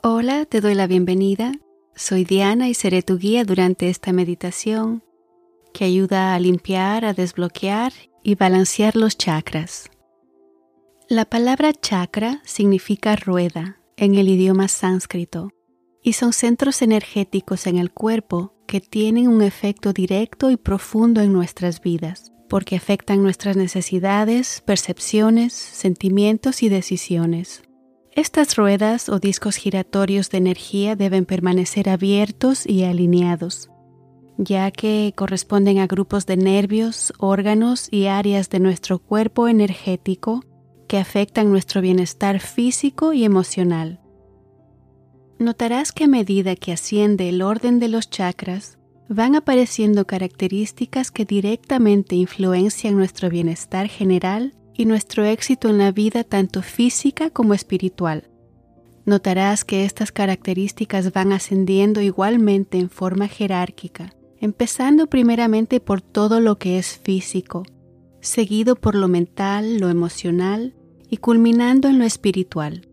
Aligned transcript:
Hola, 0.00 0.44
te 0.44 0.60
doy 0.60 0.76
la 0.76 0.86
bienvenida. 0.86 1.50
Soy 1.96 2.24
Diana 2.24 2.68
y 2.68 2.74
seré 2.74 3.02
tu 3.02 3.18
guía 3.18 3.42
durante 3.42 3.88
esta 3.88 4.12
meditación 4.12 5.02
que 5.74 5.86
ayuda 5.86 6.34
a 6.36 6.38
limpiar, 6.38 7.04
a 7.04 7.14
desbloquear 7.14 7.92
y 8.22 8.36
balancear 8.36 8.94
los 8.94 9.18
chakras. 9.18 9.90
La 11.08 11.24
palabra 11.24 11.72
chakra 11.72 12.40
significa 12.44 13.16
rueda 13.16 13.80
en 13.96 14.14
el 14.14 14.28
idioma 14.28 14.68
sánscrito 14.68 15.50
y 16.00 16.12
son 16.12 16.32
centros 16.32 16.80
energéticos 16.80 17.66
en 17.66 17.76
el 17.76 17.90
cuerpo 17.90 18.54
que 18.68 18.80
tienen 18.80 19.26
un 19.26 19.42
efecto 19.42 19.92
directo 19.92 20.52
y 20.52 20.56
profundo 20.56 21.22
en 21.22 21.32
nuestras 21.32 21.80
vidas 21.80 22.32
porque 22.48 22.76
afectan 22.76 23.22
nuestras 23.22 23.56
necesidades, 23.56 24.62
percepciones, 24.64 25.52
sentimientos 25.52 26.62
y 26.62 26.68
decisiones. 26.68 27.62
Estas 28.18 28.56
ruedas 28.56 29.08
o 29.08 29.20
discos 29.20 29.54
giratorios 29.54 30.28
de 30.28 30.38
energía 30.38 30.96
deben 30.96 31.24
permanecer 31.24 31.88
abiertos 31.88 32.66
y 32.66 32.82
alineados, 32.82 33.70
ya 34.38 34.72
que 34.72 35.12
corresponden 35.14 35.78
a 35.78 35.86
grupos 35.86 36.26
de 36.26 36.36
nervios, 36.36 37.12
órganos 37.18 37.86
y 37.92 38.06
áreas 38.06 38.50
de 38.50 38.58
nuestro 38.58 38.98
cuerpo 38.98 39.46
energético 39.46 40.42
que 40.88 40.98
afectan 40.98 41.52
nuestro 41.52 41.80
bienestar 41.80 42.40
físico 42.40 43.12
y 43.12 43.22
emocional. 43.22 44.00
Notarás 45.38 45.92
que 45.92 46.02
a 46.02 46.08
medida 46.08 46.56
que 46.56 46.72
asciende 46.72 47.28
el 47.28 47.40
orden 47.40 47.78
de 47.78 47.86
los 47.86 48.10
chakras, 48.10 48.80
van 49.08 49.36
apareciendo 49.36 50.08
características 50.08 51.12
que 51.12 51.24
directamente 51.24 52.16
influencian 52.16 52.96
nuestro 52.96 53.30
bienestar 53.30 53.86
general 53.86 54.57
y 54.78 54.86
nuestro 54.86 55.24
éxito 55.24 55.68
en 55.68 55.76
la 55.76 55.90
vida 55.90 56.24
tanto 56.24 56.62
física 56.62 57.30
como 57.30 57.52
espiritual. 57.52 58.30
Notarás 59.04 59.64
que 59.64 59.84
estas 59.84 60.12
características 60.12 61.12
van 61.12 61.32
ascendiendo 61.32 62.00
igualmente 62.00 62.78
en 62.78 62.88
forma 62.88 63.26
jerárquica, 63.26 64.14
empezando 64.40 65.08
primeramente 65.08 65.80
por 65.80 66.00
todo 66.00 66.38
lo 66.40 66.58
que 66.58 66.78
es 66.78 66.96
físico, 67.02 67.64
seguido 68.20 68.76
por 68.76 68.94
lo 68.94 69.08
mental, 69.08 69.78
lo 69.78 69.88
emocional 69.88 70.76
y 71.10 71.16
culminando 71.16 71.88
en 71.88 71.98
lo 71.98 72.04
espiritual. 72.04 72.86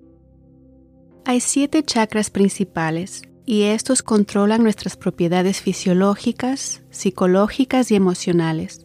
Hay 1.24 1.40
siete 1.40 1.84
chakras 1.84 2.32
principales 2.32 3.22
y 3.46 3.64
estos 3.64 4.02
controlan 4.02 4.64
nuestras 4.64 4.98
propiedades 4.98 5.62
fisiológicas, 5.62 6.82
psicológicas 6.90 7.92
y 7.92 7.96
emocionales. 7.96 8.85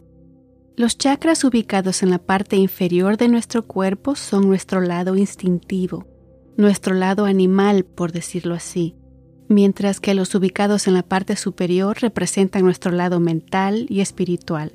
Los 0.77 0.97
chakras 0.97 1.43
ubicados 1.43 2.01
en 2.01 2.09
la 2.09 2.17
parte 2.17 2.55
inferior 2.55 3.17
de 3.17 3.27
nuestro 3.27 3.63
cuerpo 3.67 4.15
son 4.15 4.47
nuestro 4.47 4.79
lado 4.79 5.17
instintivo, 5.17 6.07
nuestro 6.55 6.93
lado 6.93 7.25
animal, 7.25 7.83
por 7.83 8.13
decirlo 8.13 8.55
así, 8.55 8.95
mientras 9.49 9.99
que 9.99 10.13
los 10.13 10.33
ubicados 10.33 10.87
en 10.87 10.93
la 10.93 11.03
parte 11.03 11.35
superior 11.35 11.97
representan 11.99 12.63
nuestro 12.63 12.91
lado 12.91 13.19
mental 13.19 13.85
y 13.89 13.99
espiritual. 13.99 14.71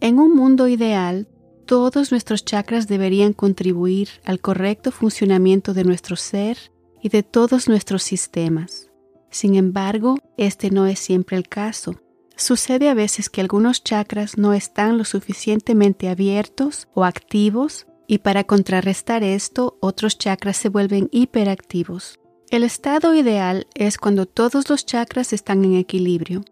En 0.00 0.20
un 0.20 0.36
mundo 0.36 0.68
ideal, 0.68 1.26
todos 1.66 2.12
nuestros 2.12 2.44
chakras 2.44 2.86
deberían 2.86 3.32
contribuir 3.32 4.08
al 4.24 4.40
correcto 4.40 4.92
funcionamiento 4.92 5.74
de 5.74 5.82
nuestro 5.82 6.14
ser 6.14 6.58
y 7.02 7.08
de 7.08 7.24
todos 7.24 7.68
nuestros 7.68 8.04
sistemas. 8.04 8.88
Sin 9.30 9.56
embargo, 9.56 10.16
este 10.36 10.70
no 10.70 10.86
es 10.86 11.00
siempre 11.00 11.36
el 11.36 11.48
caso. 11.48 11.96
Sucede 12.36 12.90
a 12.90 12.94
veces 12.94 13.30
que 13.30 13.40
algunos 13.40 13.82
chakras 13.82 14.36
no 14.36 14.52
están 14.52 14.98
lo 14.98 15.04
suficientemente 15.04 16.10
abiertos 16.10 16.86
o 16.92 17.04
activos 17.04 17.86
y 18.06 18.18
para 18.18 18.44
contrarrestar 18.44 19.22
esto 19.22 19.78
otros 19.80 20.18
chakras 20.18 20.58
se 20.58 20.68
vuelven 20.68 21.08
hiperactivos. 21.12 22.20
El 22.50 22.62
estado 22.62 23.14
ideal 23.14 23.66
es 23.74 23.96
cuando 23.96 24.26
todos 24.26 24.68
los 24.68 24.84
chakras 24.84 25.32
están 25.32 25.64
en 25.64 25.76
equilibrio. 25.76 26.44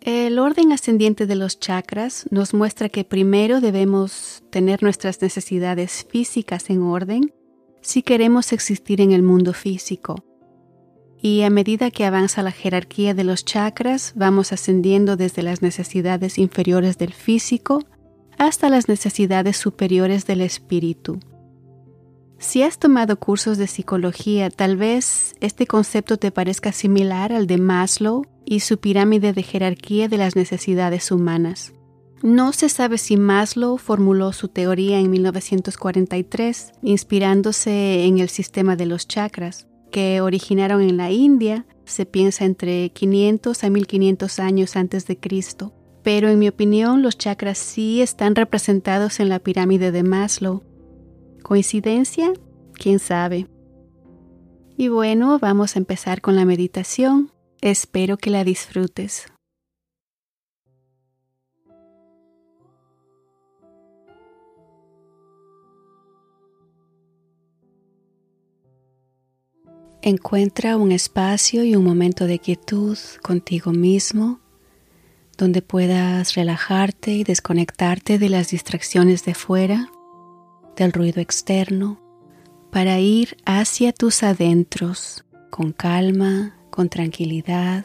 El 0.00 0.38
orden 0.38 0.72
ascendiente 0.72 1.26
de 1.26 1.34
los 1.34 1.58
chakras 1.58 2.26
nos 2.30 2.54
muestra 2.54 2.88
que 2.88 3.02
primero 3.02 3.60
debemos 3.60 4.44
tener 4.50 4.84
nuestras 4.84 5.20
necesidades 5.20 6.06
físicas 6.08 6.70
en 6.70 6.82
orden 6.82 7.34
si 7.80 8.02
queremos 8.02 8.52
existir 8.52 9.00
en 9.00 9.10
el 9.10 9.24
mundo 9.24 9.52
físico 9.52 10.24
y 11.20 11.42
a 11.42 11.50
medida 11.50 11.90
que 11.90 12.04
avanza 12.04 12.42
la 12.42 12.52
jerarquía 12.52 13.14
de 13.14 13.24
los 13.24 13.44
chakras, 13.44 14.12
vamos 14.16 14.52
ascendiendo 14.52 15.16
desde 15.16 15.42
las 15.42 15.62
necesidades 15.62 16.38
inferiores 16.38 16.98
del 16.98 17.12
físico 17.12 17.84
hasta 18.38 18.68
las 18.68 18.88
necesidades 18.88 19.56
superiores 19.56 20.26
del 20.26 20.42
espíritu. 20.42 21.18
Si 22.38 22.62
has 22.62 22.78
tomado 22.78 23.18
cursos 23.18 23.56
de 23.56 23.66
psicología, 23.66 24.50
tal 24.50 24.76
vez 24.76 25.34
este 25.40 25.66
concepto 25.66 26.18
te 26.18 26.30
parezca 26.30 26.70
similar 26.72 27.32
al 27.32 27.46
de 27.46 27.56
Maslow 27.56 28.26
y 28.44 28.60
su 28.60 28.78
pirámide 28.78 29.32
de 29.32 29.42
jerarquía 29.42 30.08
de 30.08 30.18
las 30.18 30.36
necesidades 30.36 31.10
humanas. 31.10 31.72
No 32.22 32.52
se 32.52 32.68
sabe 32.68 32.98
si 32.98 33.16
Maslow 33.16 33.78
formuló 33.78 34.32
su 34.32 34.48
teoría 34.48 34.98
en 34.98 35.10
1943, 35.10 36.72
inspirándose 36.82 38.04
en 38.04 38.18
el 38.18 38.28
sistema 38.28 38.76
de 38.76 38.86
los 38.86 39.08
chakras, 39.08 39.66
que 39.96 40.20
originaron 40.20 40.82
en 40.82 40.98
la 40.98 41.10
India, 41.10 41.64
se 41.86 42.04
piensa 42.04 42.44
entre 42.44 42.90
500 42.90 43.64
a 43.64 43.70
1500 43.70 44.38
años 44.40 44.76
antes 44.76 45.06
de 45.06 45.18
Cristo. 45.18 45.72
Pero 46.02 46.28
en 46.28 46.38
mi 46.38 46.48
opinión 46.48 47.00
los 47.00 47.16
chakras 47.16 47.56
sí 47.56 48.02
están 48.02 48.34
representados 48.34 49.20
en 49.20 49.30
la 49.30 49.38
pirámide 49.38 49.92
de 49.92 50.02
Maslow. 50.02 50.62
¿Coincidencia? 51.42 52.34
¿Quién 52.74 52.98
sabe? 52.98 53.48
Y 54.76 54.88
bueno, 54.88 55.38
vamos 55.38 55.76
a 55.76 55.78
empezar 55.78 56.20
con 56.20 56.36
la 56.36 56.44
meditación. 56.44 57.32
Espero 57.62 58.18
que 58.18 58.28
la 58.28 58.44
disfrutes. 58.44 59.32
Encuentra 70.08 70.76
un 70.76 70.92
espacio 70.92 71.64
y 71.64 71.74
un 71.74 71.82
momento 71.82 72.28
de 72.28 72.38
quietud 72.38 72.96
contigo 73.24 73.72
mismo 73.72 74.38
donde 75.36 75.62
puedas 75.62 76.36
relajarte 76.36 77.10
y 77.10 77.24
desconectarte 77.24 78.16
de 78.16 78.28
las 78.28 78.50
distracciones 78.50 79.24
de 79.24 79.34
fuera, 79.34 79.90
del 80.76 80.92
ruido 80.92 81.20
externo, 81.20 82.00
para 82.70 83.00
ir 83.00 83.36
hacia 83.46 83.92
tus 83.92 84.22
adentros 84.22 85.24
con 85.50 85.72
calma, 85.72 86.56
con 86.70 86.88
tranquilidad. 86.88 87.84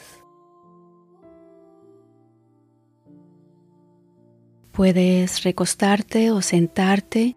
Puedes 4.73 5.41
recostarte 5.41 6.29
o 6.29 6.43
sentarte. 6.43 7.35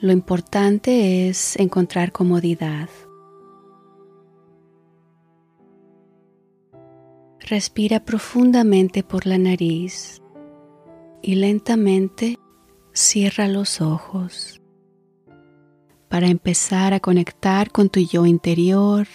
Lo 0.00 0.10
importante 0.10 1.28
es 1.28 1.54
encontrar 1.54 2.10
comodidad. 2.10 2.88
Respira 7.48 8.04
profundamente 8.04 9.04
por 9.04 9.24
la 9.24 9.38
nariz 9.38 10.20
y 11.22 11.36
lentamente 11.36 12.40
cierra 12.92 13.46
los 13.46 13.80
ojos 13.80 14.60
para 16.08 16.26
empezar 16.26 16.92
a 16.92 16.98
conectar 16.98 17.70
con 17.70 17.88
tu 17.88 18.00
yo 18.00 18.26
interior, 18.26 19.06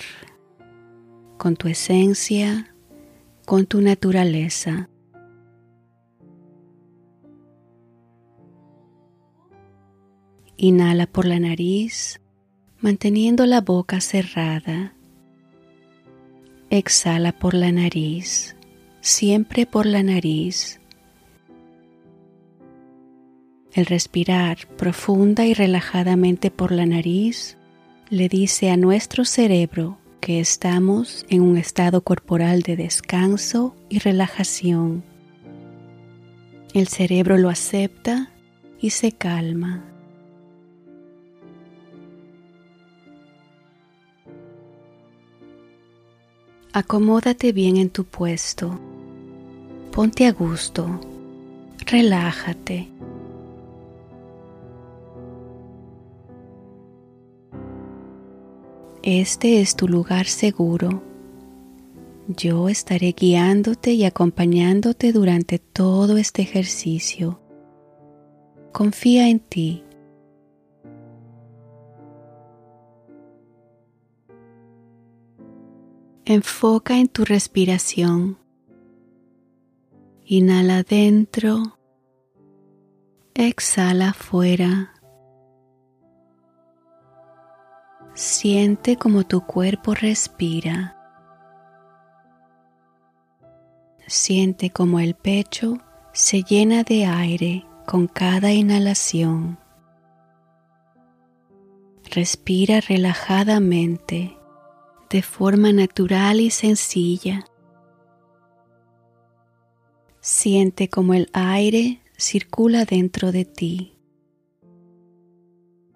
con 1.38 1.58
tu 1.58 1.68
esencia, 1.68 2.74
con 3.46 3.66
tu 3.66 3.82
naturaleza. 3.82 4.88
Inhala 10.56 11.06
por 11.06 11.26
la 11.26 11.38
nariz, 11.38 12.22
manteniendo 12.80 13.46
la 13.46 13.60
boca 13.60 14.00
cerrada 14.00 14.96
Exhala 16.74 17.34
por 17.34 17.54
la 17.54 17.70
nariz, 17.74 18.56
siempre 19.02 19.66
por 19.66 19.86
la 19.86 20.04
nariz. 20.04 20.80
El 23.74 23.86
respirar 23.86 24.58
profunda 24.78 25.46
y 25.46 25.54
relajadamente 25.54 26.50
por 26.50 26.72
la 26.72 26.86
nariz 26.86 27.58
le 28.10 28.30
dice 28.30 28.70
a 28.70 28.78
nuestro 28.78 29.26
cerebro 29.26 29.98
que 30.22 30.40
estamos 30.40 31.26
en 31.28 31.42
un 31.42 31.58
estado 31.58 32.06
corporal 32.06 32.62
de 32.62 32.78
descanso 32.78 33.76
y 33.90 34.00
relajación. 34.00 35.04
El 36.74 36.88
cerebro 36.88 37.38
lo 37.38 37.50
acepta 37.50 38.30
y 38.80 38.92
se 38.92 39.12
calma. 39.12 39.91
Acomódate 46.74 47.52
bien 47.52 47.76
en 47.76 47.90
tu 47.90 48.06
puesto. 48.06 48.80
Ponte 49.92 50.26
a 50.26 50.32
gusto. 50.32 51.02
Relájate. 51.86 52.88
Este 59.04 59.60
es 59.60 59.76
tu 59.76 59.90
lugar 59.90 60.28
seguro. 60.28 61.04
Yo 62.30 62.70
estaré 62.70 63.16
guiándote 63.20 63.92
y 63.92 64.06
acompañándote 64.06 65.12
durante 65.12 65.60
todo 65.60 66.16
este 66.16 66.42
ejercicio. 66.42 67.42
Confía 68.72 69.28
en 69.28 69.42
ti. 69.42 69.84
Enfoca 76.26 76.98
en 76.98 77.08
tu 77.08 77.26
respiración. 77.26 78.38
Inhala 80.24 80.78
adentro. 80.78 81.80
Exhala 83.34 84.10
afuera. 84.10 84.94
Siente 88.14 88.98
como 88.98 89.24
tu 89.24 89.48
cuerpo 89.48 89.96
respira. 89.96 90.96
Siente 94.06 94.70
como 94.70 95.00
el 95.00 95.16
pecho 95.16 95.80
se 96.14 96.44
llena 96.44 96.84
de 96.84 97.06
aire 97.06 97.66
con 97.88 98.08
cada 98.08 98.52
inhalación. 98.52 99.58
Respira 102.12 102.80
relajadamente 102.80 104.38
de 105.12 105.22
forma 105.22 105.74
natural 105.74 106.40
y 106.40 106.50
sencilla. 106.50 107.46
Siente 110.22 110.90
como 110.90 111.14
el 111.14 111.30
aire 111.34 112.02
circula 112.18 112.86
dentro 112.86 113.32
de 113.32 113.44
ti. 113.44 113.98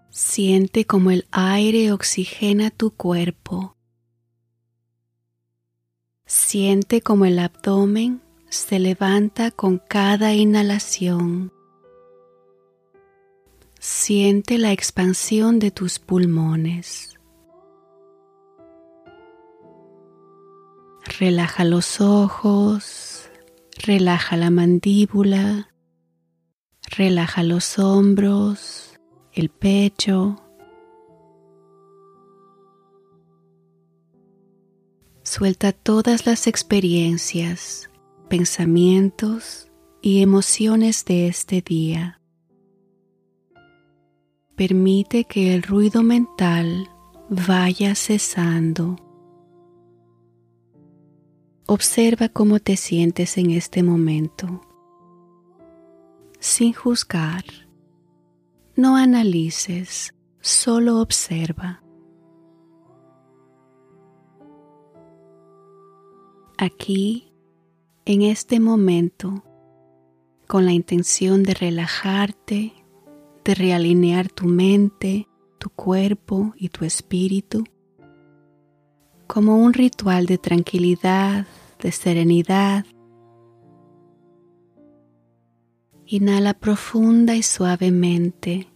Siente 0.10 0.86
como 0.86 1.12
el 1.12 1.28
aire 1.32 1.92
oxigena 1.94 2.72
tu 2.72 2.92
cuerpo. 2.92 3.78
Siente 6.26 7.02
como 7.02 7.26
el 7.26 7.40
abdomen 7.40 8.22
se 8.50 8.80
levanta 8.80 9.52
con 9.52 9.78
cada 9.78 10.34
inhalación. 10.34 11.54
Siente 13.80 14.58
la 14.58 14.72
expansión 14.72 15.60
de 15.60 15.72
tus 15.72 16.00
pulmones. 16.00 17.15
Relaja 21.06 21.64
los 21.64 22.02
ojos, 22.02 23.30
relaja 23.78 24.36
la 24.38 24.50
mandíbula, 24.50 25.70
relaja 26.98 27.44
los 27.44 27.80
hombros 27.80 28.86
el 29.36 29.50
pecho. 29.50 30.42
Suelta 35.24 35.74
todas 35.74 36.26
las 36.26 36.48
experiencias, 36.48 37.90
pensamientos 38.30 39.70
y 40.02 40.22
emociones 40.22 41.04
de 41.04 41.28
este 41.28 41.62
día. 41.62 42.22
Permite 44.56 45.26
que 45.26 45.54
el 45.54 45.64
ruido 45.64 46.02
mental 46.02 46.90
vaya 47.30 47.94
cesando. 47.96 48.96
Observa 51.68 52.30
cómo 52.30 52.60
te 52.60 52.78
sientes 52.78 53.40
en 53.40 53.50
este 53.50 53.82
momento, 53.82 54.62
sin 56.40 56.74
juzgar. 56.74 57.44
No 58.76 58.98
analices, 58.98 60.14
solo 60.42 61.00
observa. 61.02 61.82
Aquí, 66.60 67.34
en 68.06 68.22
este 68.22 68.60
momento, 68.60 69.44
con 70.48 70.66
la 70.66 70.72
intención 70.72 71.42
de 71.42 71.56
relajarte, 71.56 72.74
de 73.44 73.56
realinear 73.56 74.30
tu 74.30 74.46
mente, 74.46 75.28
tu 75.58 75.72
cuerpo 75.72 76.54
y 76.58 76.70
tu 76.70 76.86
espíritu, 76.86 77.64
como 79.28 79.58
un 79.58 79.74
ritual 79.74 80.26
de 80.26 80.38
tranquilidad, 80.38 81.46
de 81.82 81.92
serenidad, 81.92 82.86
Inhala 86.08 86.54
profunda 86.54 87.36
y 87.36 87.42
suavemente. 87.42 88.68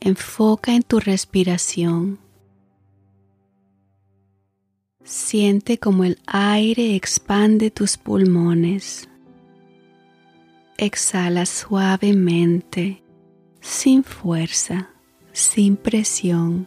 Enfoca 0.00 0.74
en 0.74 0.82
tu 0.82 0.98
respiración. 0.98 2.18
Siente 5.04 5.78
como 5.78 6.02
el 6.02 6.18
aire 6.26 6.96
expande 6.96 7.70
tus 7.70 7.96
pulmones. 7.98 9.08
Exhala 10.76 11.46
suavemente, 11.46 13.04
sin 13.60 14.02
fuerza, 14.02 14.90
sin 15.32 15.76
presión. 15.76 16.66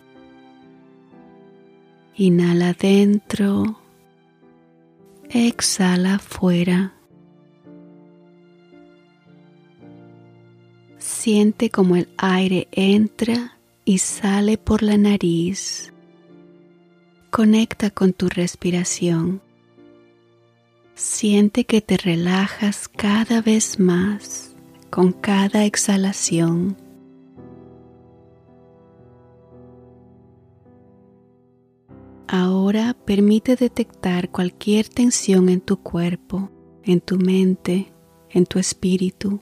Inhala 2.17 2.71
dentro, 2.71 3.77
exhala 5.29 6.17
fuera. 6.17 6.94
Siente 10.97 11.69
como 11.69 11.97
el 11.97 12.07
aire 12.17 12.69
entra 12.71 13.57
y 13.83 13.97
sale 13.97 14.57
por 14.57 14.81
la 14.81 14.97
nariz. 14.97 15.91
Conecta 17.31 17.89
con 17.89 18.13
tu 18.13 18.29
respiración. 18.29 19.41
Siente 20.94 21.65
que 21.65 21.81
te 21.81 21.97
relajas 21.97 22.88
cada 22.88 23.41
vez 23.41 23.77
más 23.77 24.56
con 24.89 25.11
cada 25.11 25.65
exhalación. 25.65 26.84
Ahora 32.37 32.97
permite 33.05 33.55
detectar 33.55 34.29
cualquier 34.29 34.89
tensión 34.89 35.47
en 35.47 35.61
tu 35.61 35.77
cuerpo, 35.77 36.51
en 36.83 36.99
tu 36.99 37.15
mente, 37.15 37.93
en 38.29 38.45
tu 38.45 38.59
espíritu. 38.59 39.39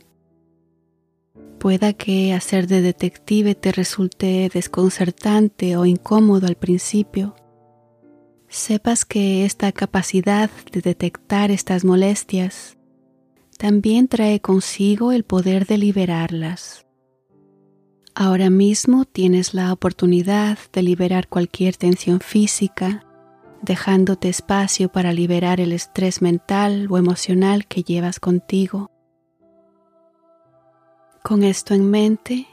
Pueda 1.57 1.93
que 1.93 2.33
hacer 2.33 2.67
de 2.67 2.83
detective 2.83 3.55
te 3.55 3.71
resulte 3.71 4.47
desconcertante 4.53 5.75
o 5.75 5.87
incómodo 5.87 6.45
al 6.45 6.53
principio. 6.53 7.33
Sepas 8.47 9.05
que 9.05 9.43
esta 9.43 9.71
capacidad 9.71 10.51
de 10.71 10.81
detectar 10.81 11.49
estas 11.49 11.83
molestias 11.83 12.77
también 13.57 14.07
trae 14.07 14.39
consigo 14.39 15.11
el 15.11 15.23
poder 15.23 15.65
de 15.65 15.79
liberarlas. 15.79 16.85
Ahora 18.15 18.51
mismo 18.51 19.05
tienes 19.05 19.55
la 19.55 19.73
oportunidad 19.73 20.59
de 20.71 20.83
liberar 20.83 21.27
cualquier 21.27 21.75
tensión 21.77 22.19
física, 22.19 23.03
dejándote 23.63 24.29
espacio 24.29 24.89
para 24.89 25.11
liberar 25.13 25.59
el 25.59 25.71
estrés 25.71 26.21
mental 26.21 26.85
o 26.91 26.99
emocional 26.99 27.65
que 27.65 27.81
llevas 27.81 28.19
contigo. 28.19 28.91
Con 31.23 31.43
esto 31.43 31.73
en 31.73 31.89
mente, 31.89 32.45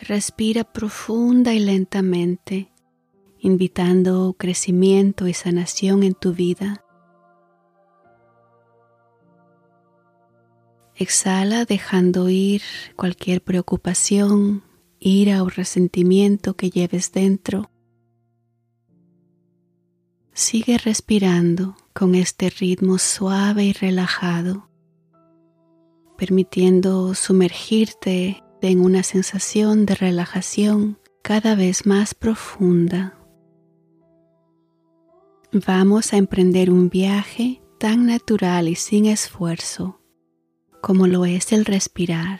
respira 0.00 0.64
profunda 0.64 1.54
y 1.54 1.60
lentamente, 1.60 2.72
invitando 3.38 4.34
crecimiento 4.36 5.28
y 5.28 5.34
sanación 5.34 6.02
en 6.02 6.14
tu 6.14 6.32
vida. 6.32 6.82
Exhala 10.96 11.66
dejando 11.66 12.28
ir 12.28 12.62
cualquier 12.96 13.42
preocupación, 13.42 14.71
ira 15.02 15.42
o 15.42 15.48
resentimiento 15.48 16.54
que 16.54 16.70
lleves 16.70 17.12
dentro. 17.12 17.70
Sigue 20.32 20.78
respirando 20.78 21.76
con 21.92 22.14
este 22.14 22.50
ritmo 22.50 22.98
suave 22.98 23.64
y 23.64 23.72
relajado 23.72 24.72
permitiendo 26.22 27.16
sumergirte 27.16 28.44
en 28.60 28.80
una 28.80 29.02
sensación 29.02 29.86
de 29.86 29.96
relajación 29.96 31.00
cada 31.20 31.56
vez 31.56 31.84
más 31.84 32.14
profunda. 32.14 33.18
Vamos 35.52 36.12
a 36.12 36.18
emprender 36.18 36.70
un 36.70 36.90
viaje 36.90 37.60
tan 37.80 38.06
natural 38.06 38.68
y 38.68 38.76
sin 38.76 39.06
esfuerzo 39.06 40.00
como 40.80 41.08
lo 41.08 41.24
es 41.24 41.50
el 41.50 41.64
respirar. 41.64 42.38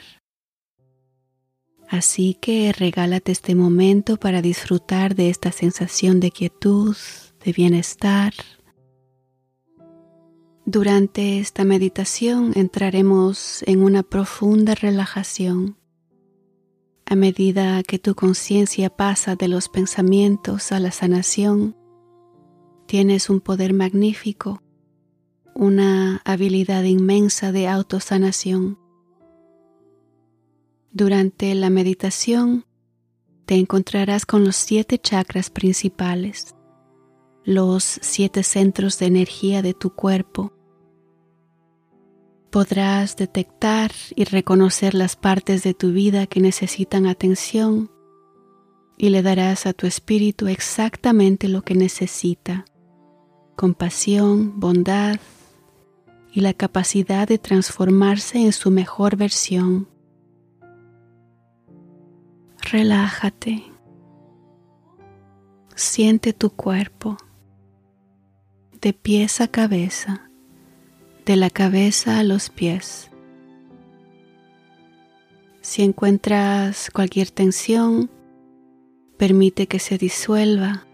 Así 1.92 2.36
que 2.40 2.72
regálate 2.72 3.30
este 3.30 3.54
momento 3.54 4.16
para 4.16 4.42
disfrutar 4.42 5.14
de 5.14 5.28
esta 5.28 5.52
sensación 5.52 6.20
de 6.20 6.30
quietud, 6.30 6.96
de 7.44 7.52
bienestar 7.52 8.32
durante 10.64 11.40
esta 11.40 11.64
meditación 11.64 12.52
entraremos 12.54 13.64
en 13.64 13.82
una 13.82 14.04
profunda 14.04 14.76
relajación. 14.76 15.76
A 17.04 17.16
medida 17.16 17.82
que 17.82 17.98
tu 17.98 18.14
conciencia 18.14 18.88
pasa 18.88 19.34
de 19.34 19.48
los 19.48 19.68
pensamientos 19.68 20.70
a 20.70 20.78
la 20.78 20.92
sanación, 20.92 21.76
tienes 22.86 23.28
un 23.28 23.40
poder 23.40 23.74
magnífico, 23.74 24.62
una 25.52 26.22
habilidad 26.24 26.84
inmensa 26.84 27.50
de 27.50 27.66
autosanación. 27.66 28.78
Durante 30.94 31.54
la 31.54 31.70
meditación 31.70 32.66
te 33.46 33.54
encontrarás 33.54 34.26
con 34.26 34.44
los 34.44 34.56
siete 34.56 34.98
chakras 34.98 35.48
principales, 35.48 36.54
los 37.44 37.82
siete 38.02 38.42
centros 38.42 38.98
de 38.98 39.06
energía 39.06 39.62
de 39.62 39.72
tu 39.72 39.94
cuerpo 39.94 40.52
podrás 42.50 43.16
detectar 43.16 43.90
y 44.14 44.24
reconocer 44.24 44.92
las 44.92 45.16
partes 45.16 45.62
de 45.62 45.72
tu 45.72 45.92
vida 45.92 46.26
que 46.26 46.40
necesitan 46.40 47.06
atención 47.06 47.90
y 48.98 49.08
le 49.08 49.22
darás 49.22 49.64
a 49.64 49.72
tu 49.72 49.86
espíritu 49.86 50.46
exactamente 50.48 51.48
lo 51.48 51.62
que 51.62 51.74
necesita, 51.74 52.66
compasión, 53.56 54.60
bondad 54.60 55.18
y 56.30 56.42
la 56.42 56.52
capacidad 56.52 57.26
de 57.26 57.38
transformarse 57.38 58.40
en 58.40 58.52
su 58.52 58.70
mejor 58.70 59.16
versión. 59.16 59.91
Relájate. 62.72 63.64
Siente 65.74 66.32
tu 66.32 66.48
cuerpo 66.48 67.18
de 68.80 68.94
pies 68.94 69.42
a 69.42 69.48
cabeza 69.48 70.30
de 71.26 71.36
la 71.36 71.50
cabeza 71.50 72.18
a 72.18 72.24
los 72.24 72.48
pies. 72.48 73.10
Si 75.60 75.82
encuentras 75.82 76.88
cualquier 76.90 77.30
tensión, 77.30 78.10
permite 79.18 79.66
que 79.66 79.78
se 79.78 79.98
disuelva. 79.98 80.86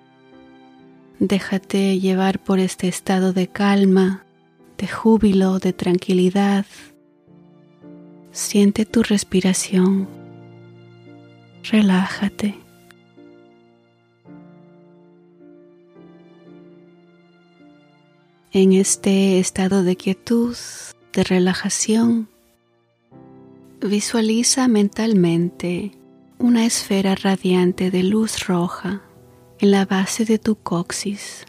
Déjate 1.20 2.00
llevar 2.00 2.42
por 2.42 2.58
este 2.58 2.88
estado 2.88 3.32
de 3.32 3.46
calma, 3.46 4.26
de 4.78 4.88
júbilo, 4.88 5.60
de 5.60 5.72
tranquilidad. 5.72 6.66
Siente 8.32 8.84
tu 8.84 9.04
respiración. 9.04 10.17
Relájate. 11.62 12.68
en 18.52 18.72
este 18.72 19.38
estado 19.38 19.82
de 19.82 19.96
quietud, 19.96 20.56
de 21.12 21.22
relajación, 21.22 22.28
visualiza 23.80 24.68
mentalmente 24.68 25.92
una 26.38 26.64
esfera 26.64 27.14
radiante 27.14 27.90
de 27.90 28.02
luz 28.02 28.46
roja 28.46 29.02
en 29.58 29.70
la 29.70 29.84
base 29.84 30.24
de 30.24 30.38
tu 30.38 30.56
coxis, 30.56 31.44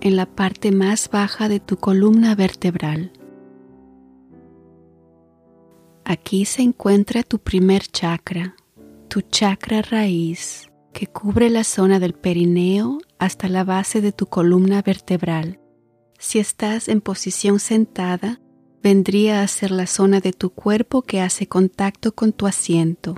en 0.00 0.16
la 0.16 0.26
parte 0.26 0.72
más 0.72 1.10
baja 1.10 1.48
de 1.48 1.58
tu 1.58 1.76
columna 1.76 2.34
vertebral. 2.34 3.12
Aquí 6.04 6.44
se 6.44 6.62
encuentra 6.62 7.22
tu 7.22 7.38
primer 7.38 7.82
chakra, 7.82 8.56
tu 9.10 9.22
chakra 9.22 9.82
raíz, 9.82 10.70
que 10.92 11.08
cubre 11.08 11.50
la 11.50 11.64
zona 11.64 11.98
del 11.98 12.14
perineo 12.14 12.98
hasta 13.18 13.48
la 13.48 13.64
base 13.64 14.00
de 14.00 14.12
tu 14.12 14.26
columna 14.26 14.82
vertebral. 14.82 15.58
Si 16.20 16.38
estás 16.38 16.88
en 16.88 17.00
posición 17.00 17.58
sentada, 17.58 18.40
vendría 18.84 19.42
a 19.42 19.48
ser 19.48 19.72
la 19.72 19.88
zona 19.88 20.20
de 20.20 20.32
tu 20.32 20.50
cuerpo 20.50 21.02
que 21.02 21.20
hace 21.20 21.48
contacto 21.48 22.14
con 22.14 22.32
tu 22.32 22.46
asiento. 22.46 23.16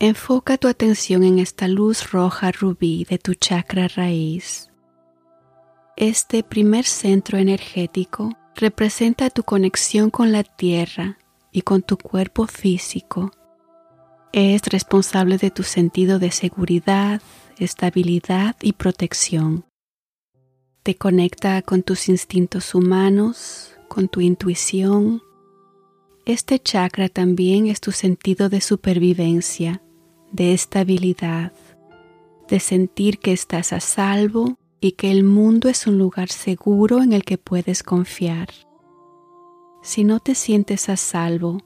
Enfoca 0.00 0.58
tu 0.58 0.66
atención 0.66 1.22
en 1.22 1.38
esta 1.38 1.68
luz 1.68 2.10
roja 2.10 2.50
rubí 2.50 3.06
de 3.08 3.18
tu 3.18 3.34
chakra 3.34 3.86
raíz. 3.86 4.72
Este 5.96 6.42
primer 6.42 6.84
centro 6.86 7.38
energético 7.38 8.30
representa 8.56 9.30
tu 9.30 9.44
conexión 9.44 10.10
con 10.10 10.32
la 10.32 10.42
tierra 10.42 11.18
y 11.52 11.62
con 11.62 11.82
tu 11.82 11.98
cuerpo 11.98 12.48
físico. 12.48 13.30
Es 14.36 14.62
responsable 14.66 15.38
de 15.38 15.50
tu 15.50 15.62
sentido 15.62 16.18
de 16.18 16.30
seguridad, 16.32 17.22
estabilidad 17.58 18.56
y 18.60 18.72
protección 18.72 19.64
te 20.84 20.96
conecta 20.96 21.62
con 21.62 21.82
tus 21.82 22.10
instintos 22.10 22.74
humanos, 22.74 23.74
con 23.88 24.06
tu 24.08 24.20
intuición. 24.20 25.22
Este 26.26 26.58
chakra 26.58 27.08
también 27.08 27.68
es 27.68 27.80
tu 27.80 27.90
sentido 27.90 28.50
de 28.50 28.60
supervivencia, 28.60 29.80
de 30.30 30.52
estabilidad, 30.52 31.54
de 32.50 32.60
sentir 32.60 33.18
que 33.18 33.32
estás 33.32 33.72
a 33.72 33.80
salvo 33.80 34.58
y 34.78 34.92
que 34.92 35.10
el 35.10 35.24
mundo 35.24 35.70
es 35.70 35.86
un 35.86 35.96
lugar 35.96 36.28
seguro 36.28 37.02
en 37.02 37.14
el 37.14 37.24
que 37.24 37.38
puedes 37.38 37.82
confiar. 37.82 38.50
Si 39.82 40.04
no 40.04 40.20
te 40.20 40.34
sientes 40.34 40.90
a 40.90 40.98
salvo, 40.98 41.62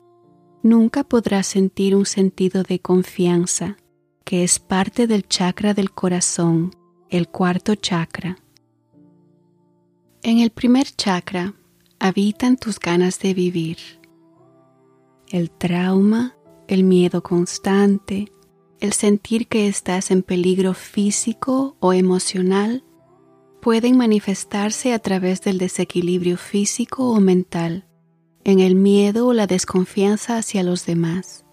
nunca 0.63 1.05
podrás 1.05 1.47
sentir 1.47 1.95
un 1.95 2.07
sentido 2.07 2.63
de 2.63 2.81
confianza, 2.81 3.77
que 4.25 4.45
es 4.45 4.59
parte 4.59 5.07
del 5.07 5.27
chakra 5.27 5.75
del 5.75 5.91
corazón, 5.91 6.75
el 7.09 7.29
cuarto 7.29 7.75
chakra. 7.75 8.39
En 10.23 10.39
el 10.39 10.51
primer 10.51 10.87
chakra 10.87 11.55
habitan 11.99 12.57
tus 12.57 12.79
ganas 12.79 13.19
de 13.21 13.35
vivir. 13.35 13.79
El 15.29 15.51
trauma, 15.51 16.37
el 16.67 16.85
miedo 16.85 17.23
constante, 17.23 18.31
el 18.81 18.93
sentir 18.93 19.49
que 19.49 19.69
estás 19.69 20.11
en 20.11 20.23
peligro 20.23 20.75
físico 20.75 21.77
o 21.81 21.93
emocional 21.93 22.85
pueden 23.61 23.97
manifestarse 23.97 24.93
a 24.93 24.99
través 24.99 25.41
del 25.43 25.59
desequilibrio 25.59 26.37
físico 26.37 27.11
o 27.11 27.21
mental, 27.21 27.88
en 28.49 28.61
el 28.61 28.75
miedo 28.75 29.29
o 29.29 29.33
la 29.33 29.47
desconfianza 29.47 30.39
hacia 30.39 30.63
los 30.63 30.87
demás. 30.87 31.45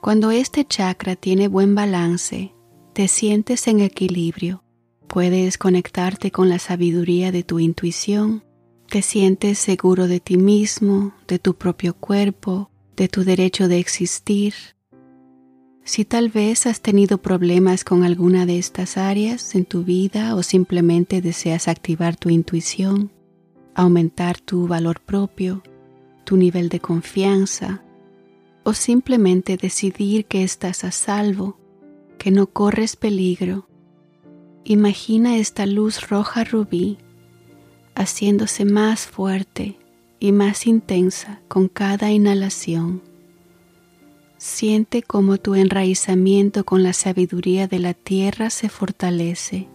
Cuando 0.00 0.30
este 0.30 0.64
chakra 0.64 1.16
tiene 1.16 1.48
buen 1.48 1.74
balance, 1.74 2.54
te 2.94 3.08
sientes 3.08 3.66
en 3.68 3.80
equilibrio 3.80 4.62
Puedes 5.06 5.56
conectarte 5.56 6.30
con 6.30 6.48
la 6.48 6.58
sabiduría 6.58 7.32
de 7.32 7.42
tu 7.42 7.58
intuición. 7.58 8.44
Te 8.88 9.02
sientes 9.02 9.58
seguro 9.58 10.08
de 10.08 10.20
ti 10.20 10.36
mismo, 10.36 11.14
de 11.28 11.38
tu 11.38 11.54
propio 11.54 11.94
cuerpo, 11.94 12.70
de 12.96 13.08
tu 13.08 13.24
derecho 13.24 13.68
de 13.68 13.78
existir. 13.78 14.54
Si 15.84 16.04
tal 16.04 16.28
vez 16.28 16.66
has 16.66 16.80
tenido 16.80 17.18
problemas 17.18 17.84
con 17.84 18.02
alguna 18.02 18.46
de 18.46 18.58
estas 18.58 18.96
áreas 18.96 19.54
en 19.54 19.64
tu 19.64 19.84
vida 19.84 20.34
o 20.34 20.42
simplemente 20.42 21.22
deseas 21.22 21.68
activar 21.68 22.16
tu 22.16 22.28
intuición, 22.28 23.12
aumentar 23.74 24.40
tu 24.40 24.66
valor 24.66 25.00
propio, 25.00 25.62
tu 26.26 26.36
nivel 26.36 26.68
de 26.68 26.80
confianza, 26.80 27.82
o 28.64 28.74
simplemente 28.74 29.56
decidir 29.56 30.26
que 30.26 30.44
estás 30.44 30.84
a 30.84 30.90
salvo, 30.90 31.58
que 32.18 32.30
no 32.30 32.48
corres 32.48 32.96
peligro, 32.96 33.66
Imagina 34.68 35.36
esta 35.36 35.64
luz 35.64 36.08
roja 36.08 36.42
rubí 36.42 36.98
haciéndose 37.94 38.64
más 38.64 39.06
fuerte 39.06 39.78
y 40.18 40.32
más 40.32 40.66
intensa 40.66 41.40
con 41.46 41.68
cada 41.68 42.10
inhalación. 42.10 43.00
Siente 44.38 45.04
cómo 45.04 45.38
tu 45.38 45.54
enraizamiento 45.54 46.64
con 46.64 46.82
la 46.82 46.94
sabiduría 46.94 47.68
de 47.68 47.78
la 47.78 47.94
tierra 47.94 48.50
se 48.50 48.68
fortalece. 48.68 49.68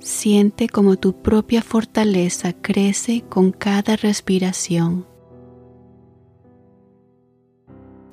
Siente 0.00 0.68
cómo 0.68 0.96
tu 0.96 1.22
propia 1.22 1.62
fortaleza 1.62 2.54
crece 2.54 3.22
con 3.28 3.52
cada 3.52 3.94
respiración. 3.94 5.06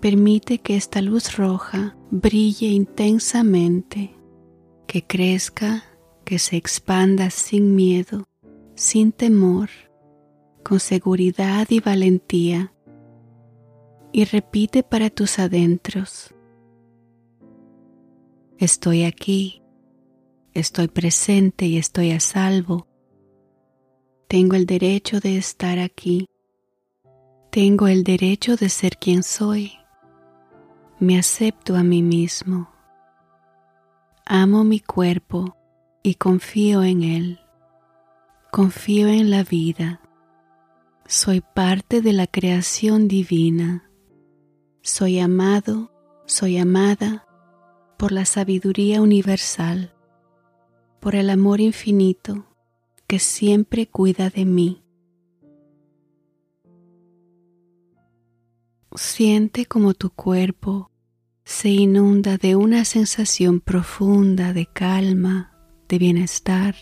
Permite 0.03 0.57
que 0.57 0.75
esta 0.75 1.01
luz 1.01 1.37
roja 1.37 1.95
brille 2.11 2.67
intensamente 2.67 4.13
que 4.85 5.07
crezca, 5.07 5.85
que 6.25 6.39
se 6.39 6.57
expanda 6.57 7.29
sin 7.29 7.73
miedo, 7.73 8.27
sin 8.75 9.13
temor, 9.13 9.69
con 10.61 10.81
seguridad 10.81 11.67
y 11.69 11.79
valentía. 11.79 12.73
Y 14.11 14.25
repite 14.25 14.83
para 14.83 15.09
tus 15.09 15.39
adentros. 15.39 16.35
Estoy 18.57 19.05
aquí, 19.05 19.61
estoy 20.53 20.89
presente 20.89 21.65
y 21.67 21.77
estoy 21.77 22.11
a 22.11 22.19
salvo. 22.19 22.87
Tengo 24.27 24.57
el 24.57 24.65
derecho 24.65 25.21
de 25.21 25.37
estar 25.37 25.79
aquí. 25.79 26.27
Tengo 27.51 27.87
el 27.87 28.03
derecho 28.03 28.57
de 28.57 28.67
ser 28.67 28.97
quien 28.97 29.23
soy. 29.23 29.71
Me 31.03 31.19
acepto 31.19 31.75
a 31.75 31.83
mí 31.83 32.01
mismo. 32.01 32.69
Amo 34.25 34.63
mi 34.63 34.79
cuerpo 34.79 35.57
y 36.01 36.15
confío 36.15 36.81
en 36.81 37.03
él. 37.03 37.39
Confío 38.53 39.09
en 39.09 39.29
la 39.29 39.43
vida. 39.43 39.99
Soy 41.05 41.41
parte 41.41 42.01
de 42.01 42.13
la 42.13 42.25
creación 42.25 43.09
divina. 43.09 43.91
Soy 44.81 45.19
amado, 45.19 45.91
Soy 46.25 46.57
amada 46.57 47.27
por 47.97 48.13
la 48.13 48.23
sabiduría 48.23 49.01
universal, 49.01 49.93
por 51.01 51.15
el 51.15 51.29
amor 51.29 51.59
infinito 51.59 52.45
que 53.07 53.19
siempre 53.19 53.87
cuida 53.87 54.29
de 54.29 54.45
mí. 54.45 54.85
Siente 58.95 59.65
como 59.65 59.93
tu 59.95 60.09
cuerpo 60.09 60.91
se 61.45 61.69
inunda 61.69 62.37
de 62.37 62.55
una 62.55 62.85
sensación 62.85 63.59
profunda 63.59 64.53
de 64.53 64.65
calma, 64.65 65.57
de 65.89 65.97
bienestar. 65.97 66.75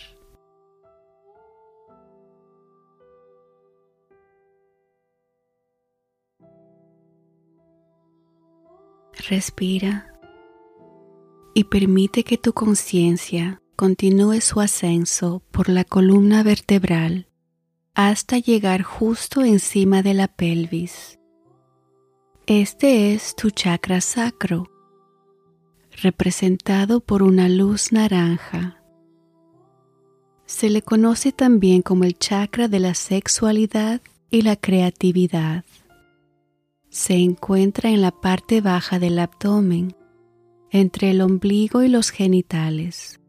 Respira 9.29 10.07
y 11.53 11.65
permite 11.65 12.23
que 12.23 12.37
tu 12.37 12.53
conciencia 12.53 13.61
continúe 13.75 14.41
su 14.41 14.61
ascenso 14.61 15.43
por 15.51 15.69
la 15.69 15.83
columna 15.83 16.43
vertebral 16.43 17.27
hasta 17.93 18.37
llegar 18.37 18.83
justo 18.83 19.43
encima 19.43 20.01
de 20.01 20.13
la 20.13 20.27
pelvis. 20.27 21.20
Este 22.53 23.13
es 23.13 23.33
tu 23.37 23.49
chakra 23.49 24.01
sacro, 24.01 24.69
representado 26.01 26.99
por 26.99 27.23
una 27.23 27.47
luz 27.47 27.93
naranja. 27.93 28.83
Se 30.45 30.69
le 30.69 30.81
conoce 30.81 31.31
también 31.31 31.81
como 31.81 32.03
el 32.03 32.19
chakra 32.19 32.67
de 32.67 32.81
la 32.81 32.93
sexualidad 32.93 34.01
y 34.29 34.41
la 34.41 34.57
creatividad. 34.57 35.63
Se 36.89 37.13
encuentra 37.13 37.89
en 37.89 38.01
la 38.01 38.11
parte 38.11 38.59
baja 38.59 38.99
del 38.99 39.19
abdomen, 39.19 39.95
entre 40.71 41.11
el 41.11 41.21
ombligo 41.21 41.83
y 41.83 41.87
los 41.87 42.09
genitales. 42.09 43.21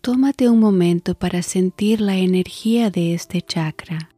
Tómate 0.00 0.48
un 0.48 0.58
momento 0.58 1.14
para 1.14 1.40
sentir 1.42 2.00
la 2.00 2.16
energía 2.16 2.90
de 2.90 3.14
este 3.14 3.42
chakra. 3.42 4.10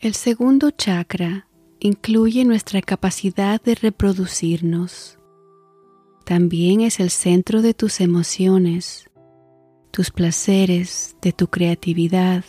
El 0.00 0.14
segundo 0.14 0.70
chakra 0.70 1.48
incluye 1.80 2.44
nuestra 2.44 2.80
capacidad 2.82 3.60
de 3.60 3.74
reproducirnos. 3.74 5.18
También 6.24 6.82
es 6.82 7.00
el 7.00 7.10
centro 7.10 7.62
de 7.62 7.74
tus 7.74 8.00
emociones, 8.00 9.10
tus 9.90 10.12
placeres, 10.12 11.16
de 11.20 11.32
tu 11.32 11.48
creatividad. 11.48 12.44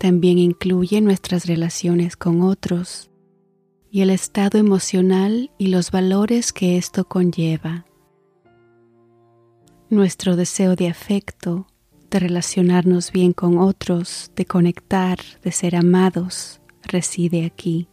También 0.00 0.38
incluye 0.38 1.00
nuestras 1.00 1.46
relaciones 1.46 2.16
con 2.16 2.42
otros 2.42 3.08
y 3.88 4.00
el 4.00 4.10
estado 4.10 4.58
emocional 4.58 5.52
y 5.58 5.68
los 5.68 5.92
valores 5.92 6.52
que 6.52 6.76
esto 6.76 7.06
conlleva. 7.06 7.86
Nuestro 9.90 10.34
deseo 10.34 10.74
de 10.74 10.88
afecto, 10.88 11.68
de 12.10 12.18
relacionarnos 12.18 13.12
bien 13.12 13.32
con 13.32 13.58
otros, 13.58 14.30
de 14.36 14.44
conectar, 14.44 15.18
de 15.42 15.52
ser 15.52 15.76
amados, 15.76 16.60
reside 16.82 17.44
aquí, 17.44 17.88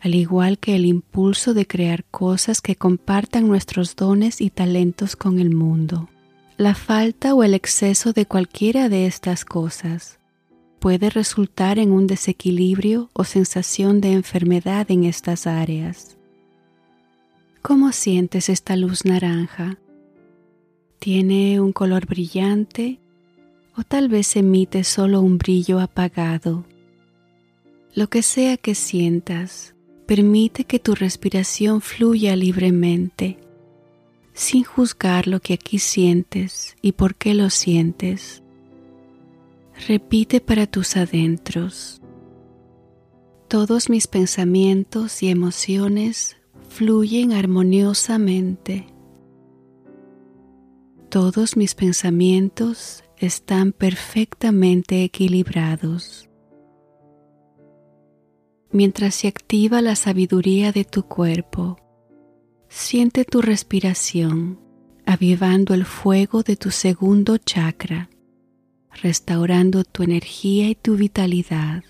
al 0.00 0.14
igual 0.14 0.58
que 0.58 0.74
el 0.74 0.84
impulso 0.84 1.54
de 1.54 1.66
crear 1.66 2.04
cosas 2.04 2.60
que 2.60 2.76
compartan 2.76 3.46
nuestros 3.46 3.94
dones 3.96 4.40
y 4.40 4.50
talentos 4.50 5.16
con 5.16 5.38
el 5.38 5.54
mundo. 5.54 6.08
La 6.56 6.74
falta 6.74 7.34
o 7.34 7.42
el 7.42 7.54
exceso 7.54 8.12
de 8.12 8.26
cualquiera 8.26 8.88
de 8.88 9.06
estas 9.06 9.44
cosas 9.44 10.18
puede 10.80 11.10
resultar 11.10 11.78
en 11.78 11.92
un 11.92 12.08
desequilibrio 12.08 13.10
o 13.12 13.24
sensación 13.24 14.00
de 14.00 14.12
enfermedad 14.12 14.90
en 14.90 15.04
estas 15.04 15.46
áreas. 15.46 16.16
¿Cómo 17.62 17.92
sientes 17.92 18.48
esta 18.48 18.74
luz 18.74 19.04
naranja? 19.04 19.78
¿Tiene 20.98 21.60
un 21.60 21.72
color 21.72 22.06
brillante 22.06 23.01
o 23.76 23.82
tal 23.82 24.08
vez 24.08 24.36
emite 24.36 24.84
solo 24.84 25.20
un 25.20 25.38
brillo 25.38 25.80
apagado. 25.80 26.64
Lo 27.94 28.08
que 28.08 28.22
sea 28.22 28.56
que 28.56 28.74
sientas, 28.74 29.74
permite 30.06 30.64
que 30.64 30.78
tu 30.78 30.94
respiración 30.94 31.80
fluya 31.80 32.36
libremente, 32.36 33.38
sin 34.34 34.64
juzgar 34.64 35.26
lo 35.26 35.40
que 35.40 35.54
aquí 35.54 35.78
sientes 35.78 36.76
y 36.82 36.92
por 36.92 37.14
qué 37.14 37.34
lo 37.34 37.50
sientes. 37.50 38.42
Repite 39.88 40.40
para 40.40 40.66
tus 40.66 40.96
adentros. 40.96 42.00
Todos 43.48 43.90
mis 43.90 44.06
pensamientos 44.06 45.22
y 45.22 45.28
emociones 45.28 46.36
fluyen 46.68 47.32
armoniosamente. 47.32 48.86
Todos 51.10 51.56
mis 51.56 51.74
pensamientos 51.74 53.04
están 53.26 53.72
perfectamente 53.72 55.04
equilibrados. 55.04 56.28
Mientras 58.70 59.14
se 59.14 59.28
activa 59.28 59.82
la 59.82 59.96
sabiduría 59.96 60.72
de 60.72 60.84
tu 60.84 61.04
cuerpo, 61.04 61.76
siente 62.68 63.24
tu 63.24 63.42
respiración 63.42 64.58
avivando 65.04 65.74
el 65.74 65.84
fuego 65.84 66.42
de 66.42 66.56
tu 66.56 66.70
segundo 66.70 67.36
chakra, 67.38 68.08
restaurando 69.02 69.84
tu 69.84 70.02
energía 70.02 70.68
y 70.68 70.74
tu 70.74 70.96
vitalidad. 70.96 71.84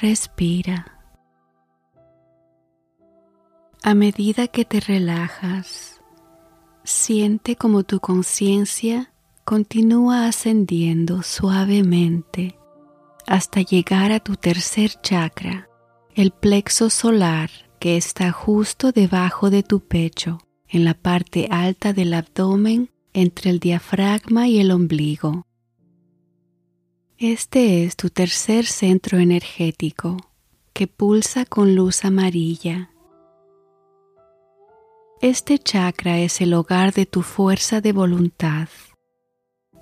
Respira. 0.00 1.03
A 3.86 3.92
medida 3.92 4.48
que 4.48 4.64
te 4.64 4.80
relajas, 4.80 6.00
siente 6.84 7.54
como 7.54 7.82
tu 7.82 8.00
conciencia 8.00 9.12
continúa 9.44 10.26
ascendiendo 10.26 11.22
suavemente 11.22 12.58
hasta 13.26 13.60
llegar 13.60 14.10
a 14.10 14.20
tu 14.20 14.36
tercer 14.36 14.92
chakra, 15.02 15.68
el 16.14 16.30
plexo 16.30 16.88
solar 16.88 17.50
que 17.78 17.98
está 17.98 18.32
justo 18.32 18.90
debajo 18.90 19.50
de 19.50 19.62
tu 19.62 19.80
pecho, 19.80 20.38
en 20.66 20.86
la 20.86 20.94
parte 20.94 21.48
alta 21.50 21.92
del 21.92 22.14
abdomen 22.14 22.90
entre 23.12 23.50
el 23.50 23.60
diafragma 23.60 24.48
y 24.48 24.60
el 24.60 24.70
ombligo. 24.70 25.46
Este 27.18 27.84
es 27.84 27.96
tu 27.96 28.08
tercer 28.08 28.64
centro 28.64 29.18
energético 29.18 30.16
que 30.72 30.86
pulsa 30.86 31.44
con 31.44 31.74
luz 31.74 32.06
amarilla 32.06 32.88
este 35.24 35.58
chakra 35.58 36.18
es 36.18 36.42
el 36.42 36.52
hogar 36.52 36.92
de 36.92 37.06
tu 37.06 37.22
fuerza 37.22 37.80
de 37.80 37.92
voluntad, 37.92 38.68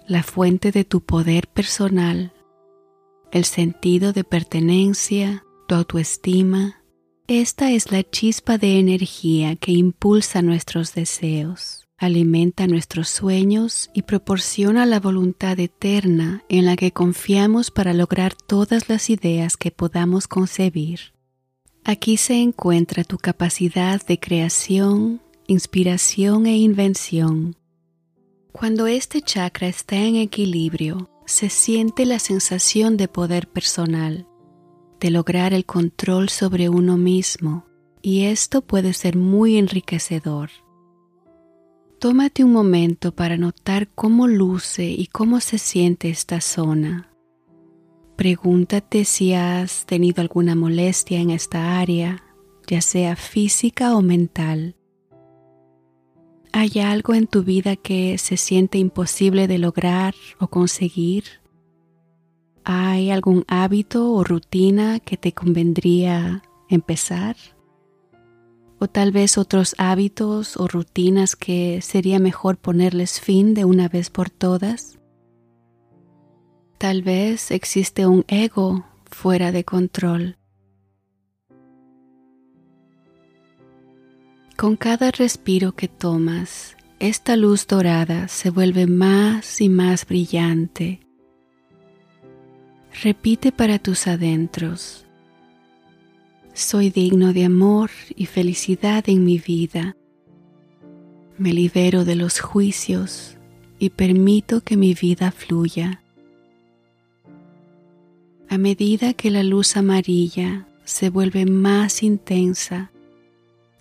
la 0.06 0.22
fuente 0.22 0.70
de 0.70 0.84
tu 0.84 1.00
poder 1.00 1.48
personal, 1.48 2.32
el 3.32 3.44
sentido 3.44 4.12
de 4.12 4.22
pertenencia, 4.22 5.44
tu 5.66 5.74
autoestima. 5.74 6.84
Esta 7.26 7.72
es 7.72 7.90
la 7.90 8.08
chispa 8.08 8.56
de 8.56 8.78
energía 8.78 9.56
que 9.56 9.72
impulsa 9.72 10.42
nuestros 10.42 10.94
deseos, 10.94 11.88
alimenta 11.96 12.68
nuestros 12.68 13.08
sueños 13.08 13.90
y 13.92 14.02
proporciona 14.02 14.86
la 14.86 15.00
voluntad 15.00 15.58
eterna 15.58 16.44
en 16.48 16.66
la 16.66 16.76
que 16.76 16.92
confiamos 16.92 17.72
para 17.72 17.94
lograr 17.94 18.32
todas 18.36 18.88
las 18.88 19.10
ideas 19.10 19.56
que 19.56 19.72
podamos 19.72 20.28
concebir. 20.28 21.14
Aquí 21.84 22.16
se 22.16 22.34
encuentra 22.34 23.02
tu 23.02 23.18
capacidad 23.18 24.00
de 24.06 24.20
creación, 24.20 25.20
inspiración 25.46 26.46
e 26.46 26.56
invención. 26.56 27.56
Cuando 28.52 28.86
este 28.86 29.22
chakra 29.22 29.68
está 29.68 29.96
en 29.96 30.16
equilibrio, 30.16 31.10
se 31.26 31.48
siente 31.48 32.06
la 32.06 32.18
sensación 32.18 32.96
de 32.96 33.08
poder 33.08 33.48
personal, 33.48 34.26
de 35.00 35.10
lograr 35.10 35.54
el 35.54 35.64
control 35.64 36.28
sobre 36.28 36.68
uno 36.68 36.96
mismo, 36.96 37.64
y 38.02 38.24
esto 38.24 38.62
puede 38.62 38.92
ser 38.92 39.16
muy 39.16 39.56
enriquecedor. 39.56 40.50
Tómate 41.98 42.44
un 42.44 42.52
momento 42.52 43.14
para 43.14 43.36
notar 43.36 43.88
cómo 43.88 44.26
luce 44.26 44.90
y 44.90 45.06
cómo 45.06 45.40
se 45.40 45.58
siente 45.58 46.10
esta 46.10 46.40
zona. 46.40 47.08
Pregúntate 48.16 49.04
si 49.04 49.32
has 49.32 49.86
tenido 49.86 50.20
alguna 50.20 50.54
molestia 50.54 51.20
en 51.20 51.30
esta 51.30 51.78
área, 51.78 52.24
ya 52.66 52.80
sea 52.80 53.16
física 53.16 53.96
o 53.96 54.02
mental. 54.02 54.76
¿Hay 56.52 56.80
algo 56.80 57.14
en 57.14 57.26
tu 57.26 57.42
vida 57.42 57.76
que 57.76 58.18
se 58.18 58.36
siente 58.36 58.78
imposible 58.78 59.48
de 59.48 59.58
lograr 59.58 60.14
o 60.38 60.48
conseguir? 60.48 61.24
¿Hay 62.64 63.10
algún 63.10 63.44
hábito 63.48 64.12
o 64.12 64.22
rutina 64.22 65.00
que 65.00 65.16
te 65.16 65.32
convendría 65.32 66.42
empezar? 66.68 67.36
o 68.82 68.88
tal 68.88 69.12
vez 69.12 69.38
otros 69.38 69.76
hábitos 69.78 70.56
o 70.56 70.66
rutinas 70.66 71.36
que 71.36 71.80
sería 71.82 72.18
mejor 72.18 72.56
ponerles 72.56 73.20
fin 73.20 73.54
de 73.54 73.64
una 73.64 73.88
vez 73.88 74.10
por 74.10 74.28
todas. 74.28 74.98
Tal 76.78 77.02
vez 77.02 77.52
existe 77.52 78.08
un 78.08 78.24
ego 78.26 78.84
fuera 79.08 79.52
de 79.52 79.62
control. 79.62 80.36
Con 84.56 84.76
cada 84.76 85.10
respiro 85.10 85.72
que 85.72 85.88
tomas, 85.88 86.76
esta 87.00 87.36
luz 87.36 87.66
dorada 87.66 88.28
se 88.28 88.50
vuelve 88.50 88.86
más 88.86 89.60
y 89.60 89.68
más 89.68 90.06
brillante. 90.06 91.00
Repite 93.02 93.50
para 93.50 93.78
tus 93.78 94.06
adentros. 94.06 95.06
Soy 96.52 96.90
digno 96.90 97.32
de 97.32 97.46
amor 97.46 97.90
y 98.14 98.26
felicidad 98.26 99.08
en 99.08 99.24
mi 99.24 99.38
vida. 99.38 99.96
Me 101.38 101.52
libero 101.54 102.04
de 102.04 102.14
los 102.14 102.40
juicios 102.40 103.38
y 103.78 103.90
permito 103.90 104.60
que 104.60 104.76
mi 104.76 104.94
vida 104.94 105.32
fluya. 105.32 106.02
A 108.50 108.58
medida 108.58 109.14
que 109.14 109.30
la 109.30 109.42
luz 109.42 109.78
amarilla 109.78 110.68
se 110.84 111.08
vuelve 111.08 111.46
más 111.46 112.02
intensa, 112.02 112.92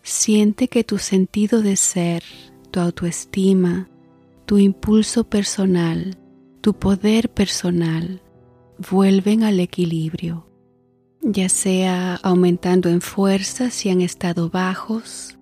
siente 0.03 0.67
que 0.67 0.83
tu 0.83 0.97
sentido 0.97 1.61
de 1.61 1.75
ser, 1.75 2.23
tu 2.71 2.79
autoestima, 2.79 3.89
tu 4.45 4.57
impulso 4.57 5.23
personal, 5.23 6.17
tu 6.61 6.73
poder 6.73 7.29
personal, 7.29 8.21
vuelven 8.77 9.43
al 9.43 9.59
equilibrio 9.59 10.51
ya 11.21 11.49
sea 11.49 12.15
aumentando 12.15 12.89
en 12.89 13.01
fuerza 13.01 13.69
si 13.69 13.89
han 13.89 14.01
estado 14.01 14.49
bajos 14.49 15.37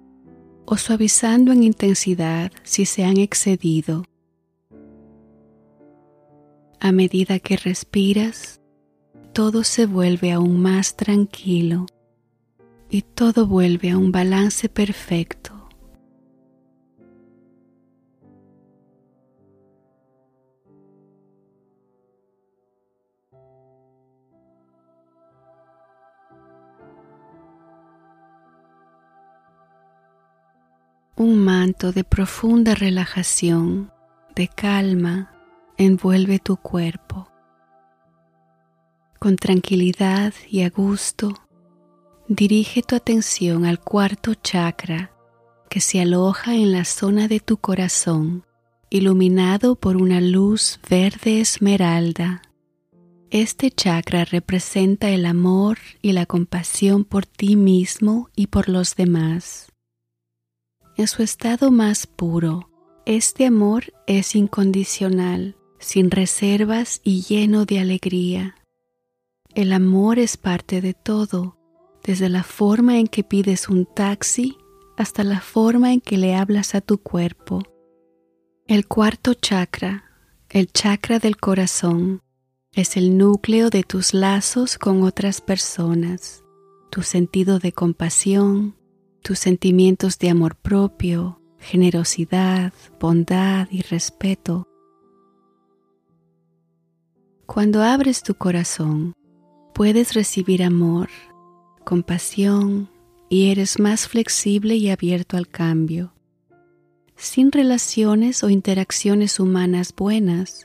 o 0.65 0.77
suavizando 0.77 1.51
en 1.51 1.63
intensidad 1.63 2.51
si 2.63 2.85
se 2.85 3.03
han 3.03 3.17
excedido. 3.17 4.03
A 6.79 6.91
medida 6.91 7.39
que 7.39 7.57
respiras, 7.57 8.61
todo 9.33 9.63
se 9.63 9.85
vuelve 9.85 10.31
aún 10.31 10.61
más 10.61 10.95
tranquilo 10.95 11.87
y 12.89 13.03
todo 13.03 13.45
vuelve 13.45 13.91
a 13.91 13.97
un 13.97 14.11
balance 14.11 14.67
perfecto. 14.67 15.55
Un 31.15 31.37
manto 31.43 31.91
de 31.91 32.05
profunda 32.05 32.75
relajación, 32.75 33.91
de 34.35 34.47
calma, 34.47 35.33
envuelve 35.77 36.39
tu 36.39 36.55
cuerpo. 36.55 37.29
Con 39.19 39.35
tranquilidad 39.35 40.33
y 40.49 40.63
a 40.63 40.69
gusto, 40.69 41.48
dirige 42.29 42.81
tu 42.81 42.95
atención 42.95 43.65
al 43.65 43.81
cuarto 43.81 44.33
chakra 44.35 45.11
que 45.69 45.81
se 45.81 45.99
aloja 45.99 46.55
en 46.55 46.71
la 46.71 46.85
zona 46.85 47.27
de 47.27 47.41
tu 47.41 47.57
corazón, 47.57 48.45
iluminado 48.89 49.75
por 49.75 49.97
una 49.97 50.21
luz 50.21 50.79
verde 50.89 51.41
esmeralda. 51.41 52.41
Este 53.29 53.69
chakra 53.69 54.23
representa 54.23 55.09
el 55.09 55.25
amor 55.25 55.77
y 56.01 56.13
la 56.13 56.25
compasión 56.25 57.03
por 57.03 57.25
ti 57.25 57.57
mismo 57.57 58.29
y 58.33 58.47
por 58.47 58.69
los 58.69 58.95
demás 58.95 59.69
en 60.99 61.07
su 61.07 61.23
estado 61.23 61.71
más 61.71 62.07
puro. 62.07 62.69
Este 63.05 63.45
amor 63.45 63.93
es 64.05 64.35
incondicional, 64.35 65.55
sin 65.79 66.11
reservas 66.11 66.99
y 67.05 67.21
lleno 67.21 67.63
de 67.63 67.79
alegría. 67.79 68.55
El 69.55 69.71
amor 69.71 70.19
es 70.19 70.35
parte 70.35 70.81
de 70.81 70.93
todo, 70.93 71.55
desde 72.03 72.29
la 72.29 72.43
forma 72.43 72.97
en 72.97 73.07
que 73.07 73.23
pides 73.23 73.69
un 73.69 73.85
taxi 73.85 74.57
hasta 74.97 75.23
la 75.23 75.39
forma 75.39 75.93
en 75.93 76.01
que 76.01 76.17
le 76.17 76.35
hablas 76.35 76.75
a 76.75 76.81
tu 76.81 76.97
cuerpo. 76.97 77.63
El 78.67 78.87
cuarto 78.87 79.33
chakra, 79.33 80.03
el 80.49 80.71
chakra 80.71 81.19
del 81.19 81.37
corazón, 81.37 82.21
es 82.73 82.97
el 82.97 83.17
núcleo 83.17 83.69
de 83.69 83.83
tus 83.83 84.13
lazos 84.13 84.77
con 84.77 85.03
otras 85.03 85.41
personas, 85.41 86.43
tu 86.91 87.01
sentido 87.01 87.59
de 87.59 87.71
compasión, 87.71 88.75
tus 89.23 89.39
sentimientos 89.39 90.19
de 90.19 90.29
amor 90.29 90.55
propio, 90.55 91.41
generosidad, 91.59 92.73
bondad 92.99 93.67
y 93.71 93.81
respeto. 93.81 94.65
Cuando 97.45 97.81
abres 97.81 98.21
tu 98.21 98.35
corazón, 98.35 99.13
puedes 99.73 100.13
recibir 100.13 100.63
amor, 100.63 101.09
compasión 101.83 102.89
y 103.29 103.51
eres 103.51 103.79
más 103.79 104.07
flexible 104.07 104.75
y 104.75 104.89
abierto 104.89 105.37
al 105.37 105.47
cambio. 105.47 106.13
Sin 107.15 107.51
relaciones 107.51 108.43
o 108.43 108.49
interacciones 108.49 109.39
humanas 109.39 109.93
buenas, 109.95 110.63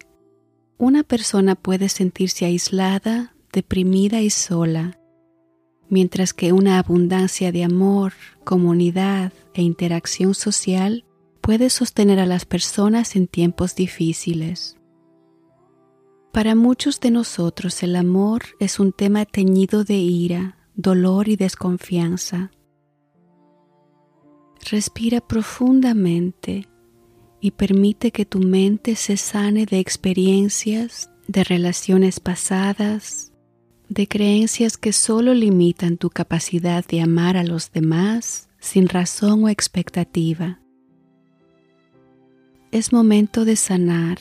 una 0.78 1.02
persona 1.02 1.54
puede 1.54 1.88
sentirse 1.88 2.44
aislada, 2.44 3.34
deprimida 3.52 4.20
y 4.20 4.30
sola 4.30 4.98
mientras 5.88 6.34
que 6.34 6.52
una 6.52 6.78
abundancia 6.78 7.52
de 7.52 7.64
amor, 7.64 8.12
comunidad 8.44 9.32
e 9.54 9.62
interacción 9.62 10.34
social 10.34 11.04
puede 11.40 11.70
sostener 11.70 12.18
a 12.18 12.26
las 12.26 12.46
personas 12.46 13.16
en 13.16 13.26
tiempos 13.26 13.74
difíciles. 13.74 14.76
Para 16.32 16.54
muchos 16.54 16.98
de 17.00 17.10
nosotros 17.10 17.82
el 17.82 17.94
amor 17.96 18.42
es 18.58 18.80
un 18.80 18.92
tema 18.92 19.24
teñido 19.24 19.84
de 19.84 19.94
ira, 19.94 20.56
dolor 20.74 21.28
y 21.28 21.36
desconfianza. 21.36 22.50
Respira 24.70 25.20
profundamente 25.20 26.68
y 27.40 27.50
permite 27.50 28.10
que 28.10 28.24
tu 28.24 28.38
mente 28.40 28.96
se 28.96 29.16
sane 29.16 29.66
de 29.66 29.78
experiencias, 29.78 31.10
de 31.28 31.44
relaciones 31.44 32.20
pasadas, 32.20 33.32
de 33.88 34.08
creencias 34.08 34.76
que 34.78 34.92
solo 34.92 35.34
limitan 35.34 35.98
tu 35.98 36.10
capacidad 36.10 36.84
de 36.86 37.02
amar 37.02 37.36
a 37.36 37.44
los 37.44 37.70
demás 37.70 38.48
sin 38.58 38.88
razón 38.88 39.44
o 39.44 39.48
expectativa. 39.48 40.60
Es 42.72 42.92
momento 42.92 43.44
de 43.44 43.56
sanar, 43.56 44.18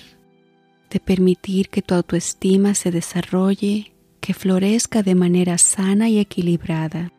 de 0.89 1.00
permitir 1.00 1.70
que 1.70 1.82
tu 1.82 1.96
autoestima 1.96 2.76
se 2.76 2.92
desarrolle, 2.92 3.92
que 4.24 4.34
florezca 4.34 5.04
de 5.04 5.16
manera 5.16 5.58
sana 5.58 6.08
y 6.08 6.18
equilibrada, 6.18 7.12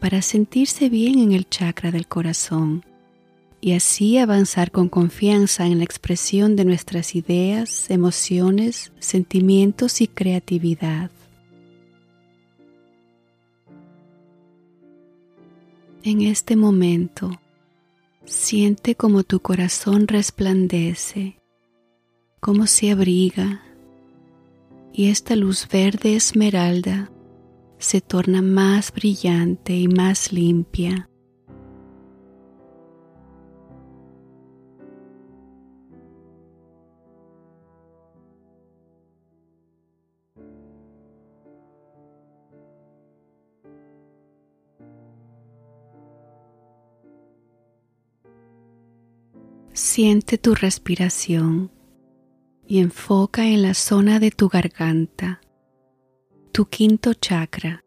para 0.00 0.20
sentirse 0.20 0.90
bien 0.90 1.18
en 1.18 1.32
el 1.32 1.48
chakra 1.48 1.90
del 1.90 2.06
corazón 2.06 2.84
y 3.62 3.72
así 3.72 4.18
avanzar 4.18 4.70
con 4.70 4.90
confianza 4.90 5.64
en 5.66 5.78
la 5.78 5.84
expresión 5.84 6.54
de 6.54 6.66
nuestras 6.66 7.14
ideas, 7.14 7.88
emociones, 7.88 8.92
sentimientos 8.98 10.02
y 10.02 10.08
creatividad. 10.08 11.10
En 16.02 16.20
este 16.20 16.54
momento, 16.56 17.30
siente 18.26 18.94
como 18.94 19.22
tu 19.22 19.40
corazón 19.40 20.06
resplandece, 20.06 21.38
como 22.40 22.66
se 22.66 22.90
abriga 22.90 23.62
y 24.92 25.08
esta 25.08 25.36
luz 25.36 25.66
verde 25.68 26.16
esmeralda 26.16 27.10
se 27.78 28.00
torna 28.00 28.42
más 28.42 28.92
brillante 28.92 29.74
y 29.74 29.88
más 29.88 30.32
limpia. 30.32 31.08
Siente 49.72 50.38
tu 50.38 50.54
respiración 50.54 51.70
y 52.66 52.78
enfoca 52.80 53.46
en 53.46 53.62
la 53.62 53.74
zona 53.74 54.18
de 54.20 54.30
tu 54.30 54.48
garganta, 54.48 55.40
tu 56.52 56.66
quinto 56.66 57.14
chakra. 57.14 57.84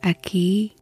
Aquí 0.00 0.74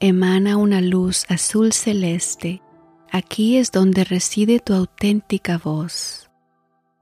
emana 0.00 0.56
una 0.56 0.80
luz 0.80 1.24
azul 1.28 1.72
celeste. 1.72 2.62
Aquí 3.10 3.56
es 3.56 3.72
donde 3.72 4.04
reside 4.04 4.58
tu 4.58 4.74
auténtica 4.74 5.58
voz 5.58 6.26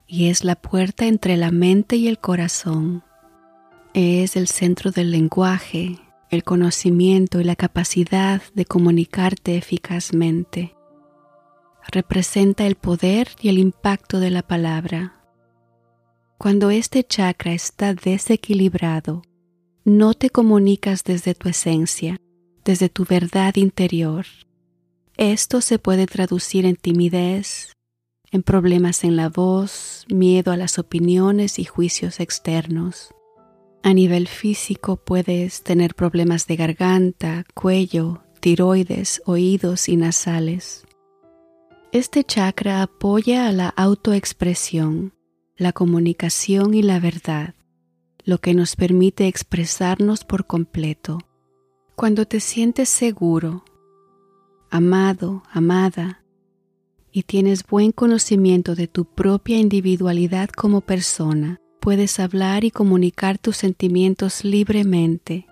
y 0.07 0.29
es 0.29 0.43
la 0.43 0.55
puerta 0.55 1.05
entre 1.05 1.35
la 1.37 1.51
mente 1.51 1.95
y 1.95 2.07
el 2.07 2.19
corazón. 2.19 3.03
Es 3.93 4.35
el 4.35 4.47
centro 4.47 4.91
del 4.91 5.11
lenguaje, 5.11 5.99
el 6.29 6.43
conocimiento 6.43 7.39
y 7.39 7.43
la 7.43 7.55
capacidad 7.55 8.41
de 8.53 8.65
comunicarte 8.65 9.57
eficazmente. 9.57 10.75
Representa 11.87 12.65
el 12.65 12.75
poder 12.75 13.29
y 13.41 13.49
el 13.49 13.57
impacto 13.57 14.19
de 14.19 14.31
la 14.31 14.41
palabra. 14.41 15.14
Cuando 16.37 16.69
este 16.69 17.03
chakra 17.03 17.53
está 17.53 17.93
desequilibrado, 17.93 19.21
no 19.85 20.13
te 20.13 20.29
comunicas 20.29 21.03
desde 21.03 21.33
tu 21.33 21.47
esencia, 21.47 22.17
desde 22.65 22.89
tu 22.89 23.05
verdad 23.05 23.55
interior. 23.55 24.25
Esto 25.15 25.61
se 25.61 25.79
puede 25.79 26.07
traducir 26.07 26.65
en 26.65 26.75
timidez, 26.75 27.71
en 28.31 28.43
problemas 28.43 29.05
en 29.05 29.15
la 29.15 29.29
voz, 29.29 30.05
miedo 30.09 30.51
a 30.51 30.57
las 30.57 30.77
opiniones 30.77 31.57
y 31.57 31.63
juicios 31.63 32.19
externos. 32.19 33.13
A 33.81 33.93
nivel 33.93 34.27
físico 34.27 34.97
puedes 34.97 35.63
tener 35.63 35.95
problemas 35.95 36.47
de 36.47 36.57
garganta, 36.57 37.45
cuello, 37.53 38.23
tiroides, 38.41 39.21
oídos 39.25 39.87
y 39.87 39.95
nasales. 39.95 40.85
Este 41.93 42.25
chakra 42.25 42.81
apoya 42.81 43.47
a 43.47 43.53
la 43.53 43.69
autoexpresión, 43.69 45.13
la 45.57 45.71
comunicación 45.71 46.73
y 46.73 46.81
la 46.83 46.99
verdad, 46.99 47.55
lo 48.23 48.39
que 48.39 48.53
nos 48.53 48.75
permite 48.75 49.27
expresarnos 49.27 50.25
por 50.25 50.45
completo. 50.45 51.19
Cuando 51.95 52.25
te 52.25 52.41
sientes 52.41 52.89
seguro, 52.89 53.63
amado, 54.69 55.43
amada, 55.51 56.23
y 57.11 57.23
tienes 57.23 57.65
buen 57.65 57.93
conocimiento 57.93 58.75
de 58.75 58.87
tu 58.87 59.05
propia 59.05 59.57
individualidad 59.57 60.49
como 60.49 60.81
persona, 60.81 61.61
puedes 61.79 62.19
hablar 62.19 62.65
y 62.65 62.71
comunicar 62.71 63.37
tus 63.37 63.55
sentimientos 63.55 64.43
libremente. 64.43 65.47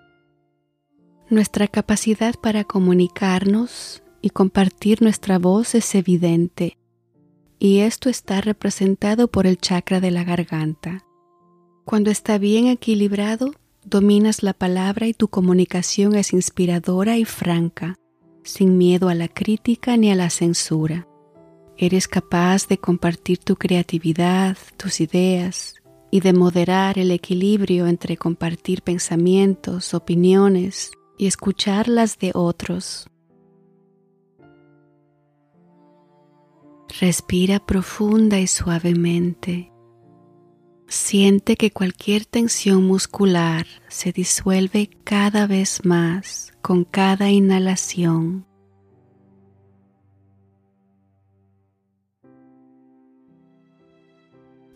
Nuestra 1.30 1.70
capacidad 1.70 2.36
para 2.36 2.66
comunicarnos 2.66 4.04
y 4.22 4.32
compartir 4.32 5.02
nuestra 5.02 5.40
voz 5.40 5.76
es 5.76 5.96
evidente, 5.96 6.78
y 7.64 7.80
esto 7.80 8.10
está 8.10 8.42
representado 8.42 9.30
por 9.30 9.48
el 9.48 9.58
chakra 9.58 10.02
de 10.02 10.12
la 10.12 10.26
garganta. 10.26 11.06
Cuando 11.86 12.12
está 12.12 12.38
bien 12.38 12.68
equilibrado, 12.68 13.54
dominas 13.86 14.44
la 14.44 14.52
palabra 14.52 15.08
y 15.08 15.14
tu 15.14 15.30
comunicación 15.30 16.14
es 16.16 16.34
inspiradora 16.34 17.18
y 17.18 17.24
franca, 17.24 17.96
sin 18.44 18.78
miedo 18.78 19.08
a 19.08 19.16
la 19.16 19.30
crítica 19.30 19.96
ni 19.96 20.12
a 20.12 20.16
la 20.16 20.30
censura. 20.30 21.08
Eres 21.78 22.10
capaz 22.10 22.68
de 22.68 22.80
compartir 22.80 23.38
tu 23.38 23.56
creatividad, 23.56 24.58
tus 24.76 25.00
ideas, 25.00 25.76
y 26.12 26.20
de 26.20 26.34
moderar 26.34 27.00
el 27.00 27.12
equilibrio 27.12 27.88
entre 27.88 28.18
compartir 28.18 28.82
pensamientos, 28.82 29.94
opiniones 29.94 30.92
y 31.18 31.28
escuchar 31.28 31.88
las 31.88 32.20
de 32.20 32.32
otros. 32.34 33.08
Respira 37.00 37.60
profunda 37.60 38.40
y 38.40 38.46
suavemente. 38.46 39.72
Siente 40.88 41.56
que 41.56 41.72
cualquier 41.72 42.26
tensión 42.26 42.86
muscular 42.86 43.66
se 43.88 44.12
disuelve 44.12 44.92
cada 45.04 45.48
vez 45.48 45.86
más 45.86 46.54
con 46.62 46.84
cada 46.84 47.32
inhalación. 47.32 48.46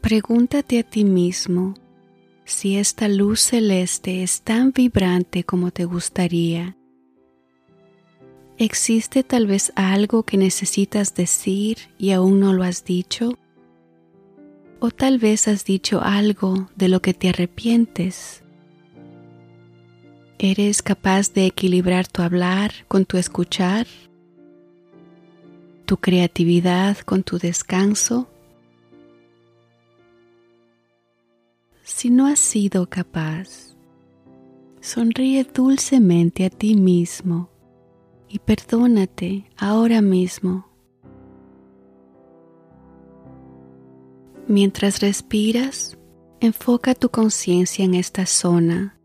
Pregúntate 0.01 0.79
a 0.79 0.83
ti 0.83 1.03
mismo 1.03 1.75
si 2.45 2.77
esta 2.77 3.09
luz 3.09 3.41
celeste 3.41 4.23
es 4.23 4.41
tan 4.41 4.71
vibrante 4.71 5.43
como 5.43 5.69
te 5.69 5.85
gustaría. 5.85 6.76
¿Existe 8.59 9.23
tal 9.23 9.45
vez 9.45 9.71
algo 9.75 10.23
que 10.23 10.35
necesitas 10.35 11.13
decir 11.13 11.77
y 11.99 12.09
aún 12.09 12.39
no 12.39 12.53
lo 12.53 12.63
has 12.63 12.83
dicho? 12.83 13.37
¿O 14.79 14.89
tal 14.89 15.19
vez 15.19 15.47
has 15.47 15.63
dicho 15.63 16.01
algo 16.01 16.67
de 16.75 16.87
lo 16.87 16.99
que 16.99 17.13
te 17.13 17.29
arrepientes? 17.29 18.41
¿Eres 20.39 20.81
capaz 20.81 21.33
de 21.33 21.45
equilibrar 21.45 22.07
tu 22.07 22.23
hablar 22.23 22.71
con 22.87 23.05
tu 23.05 23.17
escuchar? 23.17 23.85
¿Tu 25.85 25.97
creatividad 25.97 26.97
con 26.97 27.21
tu 27.21 27.37
descanso? 27.37 28.27
Si 31.83 32.09
no 32.09 32.25
has 32.25 32.39
sido 32.39 32.89
capaz, 32.89 33.75
sonríe 34.81 35.43
dulcemente 35.43 36.43
a 36.43 36.49
ti 36.49 36.73
mismo 36.73 37.51
y 38.29 38.39
perdónate 38.39 39.49
ahora 39.57 40.01
mismo. 40.01 40.67
Mientras 44.47 45.01
respiras, 45.01 45.97
enfoca 46.39 46.95
tu 46.95 47.09
conciencia 47.09 47.83
en 47.83 47.95
esta 47.95 48.25
zona 48.25 48.99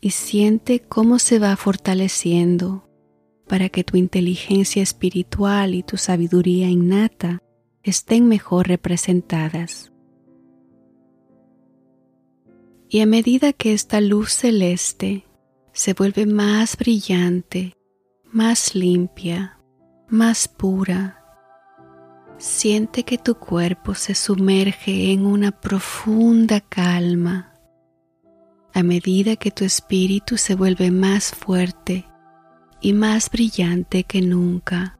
y 0.00 0.10
siente 0.10 0.80
cómo 0.80 1.18
se 1.18 1.38
va 1.38 1.56
fortaleciendo 1.56 2.88
para 3.46 3.68
que 3.68 3.84
tu 3.84 3.96
inteligencia 3.96 4.82
espiritual 4.82 5.74
y 5.74 5.82
tu 5.82 5.96
sabiduría 5.96 6.68
innata 6.68 7.40
estén 7.82 8.26
mejor 8.26 8.68
representadas. 8.68 9.92
Y 12.88 13.00
a 13.00 13.06
medida 13.06 13.52
que 13.52 13.72
esta 13.72 14.00
luz 14.00 14.32
celeste 14.32 15.24
se 15.72 15.94
vuelve 15.94 16.26
más 16.26 16.76
brillante, 16.76 17.74
más 18.34 18.74
limpia, 18.74 19.60
más 20.08 20.48
pura, 20.48 21.22
siente 22.36 23.04
que 23.04 23.16
tu 23.16 23.36
cuerpo 23.36 23.94
se 23.94 24.16
sumerge 24.16 25.12
en 25.12 25.24
una 25.24 25.52
profunda 25.52 26.60
calma. 26.60 27.52
A 28.72 28.82
medida 28.82 29.36
que 29.36 29.52
tu 29.52 29.64
espíritu 29.64 30.36
se 30.36 30.56
vuelve 30.56 30.90
más 30.90 31.30
fuerte 31.30 32.06
y 32.80 32.92
más 32.92 33.30
brillante 33.30 34.02
que 34.02 34.20
nunca. 34.20 34.98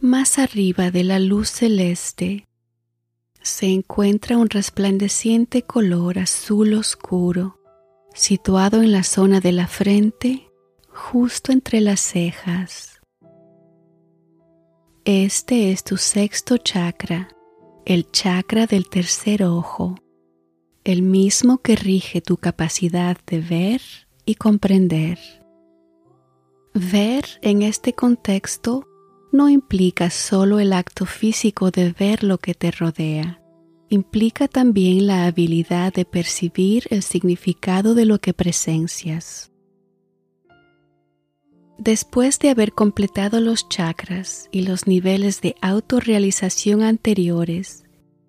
Más 0.00 0.38
arriba 0.38 0.92
de 0.92 1.02
la 1.02 1.18
luz 1.18 1.50
celeste 1.50 2.46
se 3.42 3.66
encuentra 3.66 4.36
un 4.36 4.48
resplandeciente 4.48 5.62
color 5.62 6.20
azul 6.20 6.74
oscuro 6.74 7.58
situado 8.14 8.82
en 8.82 8.92
la 8.92 9.02
zona 9.02 9.40
de 9.40 9.50
la 9.50 9.66
frente 9.66 10.52
justo 10.88 11.50
entre 11.50 11.80
las 11.80 12.00
cejas. 12.00 13.00
Este 15.04 15.72
es 15.72 15.82
tu 15.82 15.96
sexto 15.96 16.58
chakra, 16.58 17.30
el 17.84 18.08
chakra 18.12 18.66
del 18.66 18.88
tercer 18.88 19.42
ojo, 19.42 19.96
el 20.84 21.02
mismo 21.02 21.58
que 21.58 21.74
rige 21.74 22.20
tu 22.20 22.36
capacidad 22.36 23.16
de 23.26 23.40
ver 23.40 23.82
y 24.24 24.36
comprender. 24.36 25.18
Ver 26.72 27.24
en 27.42 27.62
este 27.62 27.94
contexto 27.94 28.86
no 29.32 29.48
implica 29.48 30.10
solo 30.10 30.58
el 30.58 30.72
acto 30.72 31.06
físico 31.06 31.70
de 31.70 31.92
ver 31.92 32.24
lo 32.24 32.38
que 32.38 32.54
te 32.54 32.70
rodea, 32.70 33.42
implica 33.88 34.48
también 34.48 35.06
la 35.06 35.26
habilidad 35.26 35.92
de 35.92 36.04
percibir 36.04 36.86
el 36.90 37.02
significado 37.02 37.94
de 37.94 38.04
lo 38.04 38.20
que 38.20 38.34
presencias. 38.34 39.52
Después 41.78 42.38
de 42.40 42.50
haber 42.50 42.72
completado 42.72 43.40
los 43.40 43.68
chakras 43.68 44.48
y 44.50 44.62
los 44.62 44.86
niveles 44.86 45.40
de 45.40 45.54
autorrealización 45.60 46.82
anteriores, 46.82 47.84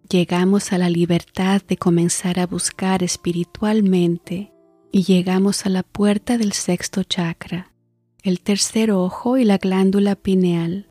llegamos 0.08 0.72
a 0.72 0.78
la 0.78 0.90
libertad 0.90 1.62
de 1.68 1.78
comenzar 1.78 2.40
a 2.40 2.46
buscar 2.46 3.02
espiritualmente 3.04 4.52
y 4.92 5.04
llegamos 5.04 5.66
a 5.66 5.70
la 5.70 5.84
puerta 5.84 6.38
del 6.38 6.54
sexto 6.54 7.04
chakra, 7.04 7.74
el 8.22 8.42
tercer 8.42 8.92
ojo 8.92 9.38
y 9.38 9.46
la 9.46 9.58
glándula 9.58 10.16
pineal 10.16 10.89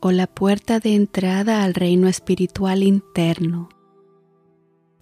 o 0.00 0.12
la 0.12 0.26
puerta 0.26 0.80
de 0.80 0.94
entrada 0.94 1.62
al 1.62 1.74
reino 1.74 2.08
espiritual 2.08 2.82
interno. 2.82 3.68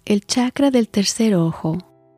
El 0.05 0.25
chakra 0.25 0.71
del 0.71 0.89
tercer 0.89 1.35
ojo 1.35 1.77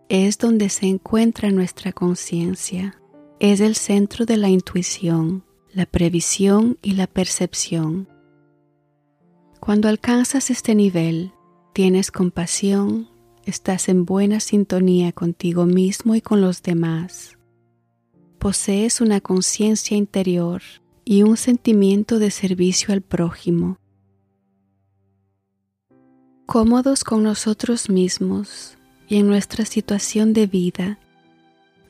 es 0.09 0.37
donde 0.37 0.69
se 0.69 0.87
encuentra 0.87 1.51
nuestra 1.51 1.93
conciencia. 1.93 2.99
Es 3.39 3.59
el 3.59 3.75
centro 3.75 4.25
de 4.25 4.37
la 4.37 4.49
intuición, 4.49 5.43
la 5.73 5.85
previsión 5.85 6.77
y 6.81 6.93
la 6.93 7.07
percepción. 7.07 8.07
Cuando 9.59 9.87
alcanzas 9.87 10.49
este 10.49 10.73
nivel, 10.73 11.33
tienes 11.73 12.11
compasión, 12.11 13.09
estás 13.45 13.89
en 13.89 14.05
buena 14.05 14.39
sintonía 14.39 15.11
contigo 15.11 15.65
mismo 15.65 16.15
y 16.15 16.21
con 16.21 16.41
los 16.41 16.63
demás, 16.63 17.37
posees 18.39 19.01
una 19.01 19.21
conciencia 19.21 19.95
interior 19.95 20.61
y 21.03 21.23
un 21.23 21.37
sentimiento 21.37 22.19
de 22.19 22.31
servicio 22.31 22.93
al 22.93 23.01
prójimo. 23.01 23.77
Cómodos 26.45 27.03
con 27.03 27.23
nosotros 27.23 27.89
mismos 27.89 28.77
y 29.07 29.17
en 29.17 29.27
nuestra 29.27 29.65
situación 29.65 30.33
de 30.33 30.47
vida, 30.47 30.99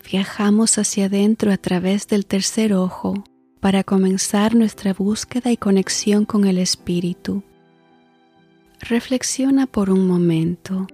viajamos 0.09 0.77
hacia 0.77 1.05
adentro 1.05 1.51
a 1.51 1.57
través 1.57 2.07
del 2.07 2.25
tercer 2.25 2.73
ojo 2.73 3.23
para 3.59 3.83
comenzar 3.83 4.55
nuestra 4.55 4.93
búsqueda 4.93 5.51
y 5.51 5.57
conexión 5.57 6.25
con 6.25 6.45
el 6.45 6.57
Espíritu. 6.57 7.43
Reflexiona 8.79 9.67
por 9.67 9.91
un 9.91 10.07
momento 10.07 10.87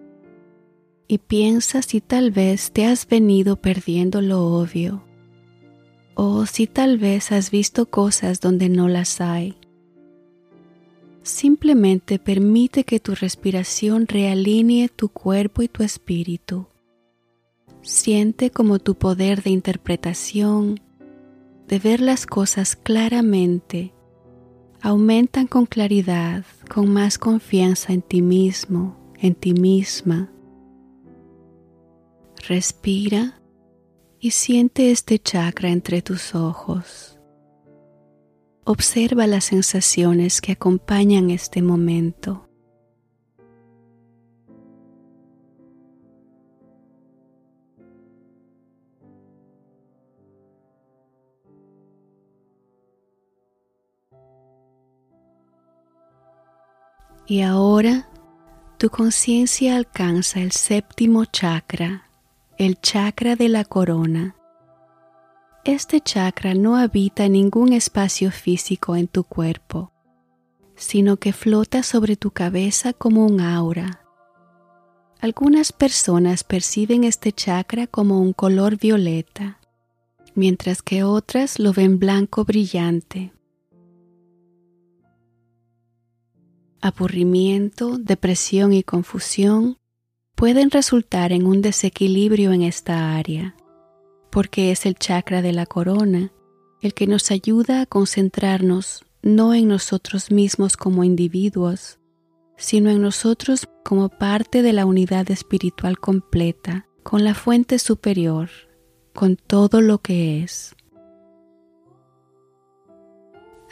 y 1.07 1.19
piensa 1.19 1.81
si 1.81 2.01
tal 2.01 2.31
vez 2.31 2.71
te 2.71 2.85
has 2.85 3.07
venido 3.07 3.55
perdiendo 3.55 4.21
lo 4.21 4.43
obvio 4.43 5.06
o 6.19 6.47
si 6.47 6.65
tal 6.65 6.97
vez 6.97 7.31
has 7.31 7.51
visto 7.51 7.85
cosas 7.85 8.41
donde 8.41 8.69
no 8.69 8.87
las 8.87 9.21
hay. 9.21 9.55
Simplemente 11.21 12.17
permite 12.17 12.85
que 12.85 12.99
tu 12.99 13.13
respiración 13.13 14.07
realinee 14.07 14.89
tu 14.89 15.09
cuerpo 15.09 15.61
y 15.61 15.67
tu 15.67 15.83
espíritu. 15.83 16.65
Siente 17.83 18.49
como 18.49 18.79
tu 18.79 18.95
poder 18.95 19.43
de 19.43 19.51
interpretación, 19.51 20.79
de 21.67 21.77
ver 21.77 22.01
las 22.01 22.25
cosas 22.25 22.75
claramente, 22.75 23.93
aumentan 24.81 25.45
con 25.45 25.67
claridad, 25.67 26.45
con 26.67 26.91
más 26.91 27.19
confianza 27.19 27.93
en 27.93 28.01
ti 28.01 28.23
mismo, 28.23 28.97
en 29.19 29.35
ti 29.35 29.53
misma. 29.53 30.31
Respira 32.47 33.36
y 34.19 34.31
siente 34.31 34.91
este 34.91 35.19
chakra 35.19 35.69
entre 35.69 36.01
tus 36.01 36.35
ojos. 36.35 37.19
Observa 38.63 39.27
las 39.27 39.45
sensaciones 39.45 40.41
que 40.41 40.53
acompañan 40.53 41.29
este 41.29 41.61
momento. 41.61 42.47
Y 57.29 57.41
ahora 57.41 58.09
tu 58.77 58.89
conciencia 58.89 59.75
alcanza 59.75 60.39
el 60.39 60.53
séptimo 60.53 61.25
chakra, 61.25 62.06
el 62.57 62.81
chakra 62.81 63.35
de 63.35 63.49
la 63.49 63.63
corona. 63.65 64.35
Este 65.63 66.01
chakra 66.01 66.55
no 66.55 66.75
habita 66.75 67.29
ningún 67.29 67.71
espacio 67.71 68.31
físico 68.31 68.95
en 68.95 69.07
tu 69.07 69.23
cuerpo, 69.23 69.91
sino 70.75 71.17
que 71.17 71.33
flota 71.33 71.83
sobre 71.83 72.15
tu 72.15 72.31
cabeza 72.31 72.93
como 72.93 73.27
un 73.27 73.41
aura. 73.41 74.01
Algunas 75.19 75.71
personas 75.71 76.43
perciben 76.43 77.03
este 77.03 77.31
chakra 77.31 77.85
como 77.85 78.21
un 78.21 78.33
color 78.33 78.77
violeta, 78.77 79.59
mientras 80.33 80.81
que 80.81 81.03
otras 81.03 81.59
lo 81.59 81.73
ven 81.73 81.99
blanco 81.99 82.43
brillante. 82.43 83.33
aburrimiento, 86.79 87.97
depresión 87.97 88.71
y 88.71 88.83
confusión 88.83 89.77
pueden 90.37 90.69
resultar 90.69 91.31
en 91.31 91.47
un 91.47 91.63
desequilibrio 91.63 92.53
en 92.53 92.61
esta 92.61 93.17
área, 93.17 93.55
porque 94.29 94.71
es 94.71 94.85
el 94.85 94.93
chakra 94.93 95.41
de 95.41 95.51
la 95.51 95.65
corona 95.65 96.31
el 96.79 96.93
que 96.93 97.07
nos 97.07 97.31
ayuda 97.31 97.81
a 97.81 97.85
concentrarnos 97.87 99.03
no 99.23 99.55
en 99.55 99.67
nosotros 99.67 100.29
mismos 100.29 100.77
como 100.77 101.03
individuos, 101.03 101.97
sino 102.55 102.91
en 102.91 103.01
nosotros 103.01 103.67
como 103.83 104.09
parte 104.09 104.61
de 104.61 104.73
la 104.73 104.85
unidad 104.85 105.31
espiritual 105.31 105.97
completa, 105.97 106.87
con 107.01 107.23
la 107.23 107.33
fuente 107.33 107.79
superior, 107.79 108.51
con 109.15 109.37
todo 109.37 109.81
lo 109.81 109.97
que 110.03 110.43
es. 110.43 110.75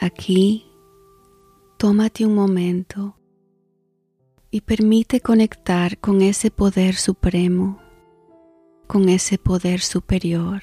Aquí 0.00 0.66
tómate 1.78 2.26
un 2.26 2.34
momento 2.34 3.16
y 4.56 4.62
permite 4.62 5.20
conectar 5.20 5.98
con 5.98 6.22
ese 6.22 6.50
poder 6.50 6.94
supremo, 6.94 7.78
con 8.86 9.10
ese 9.10 9.36
poder 9.36 9.82
superior. 9.82 10.62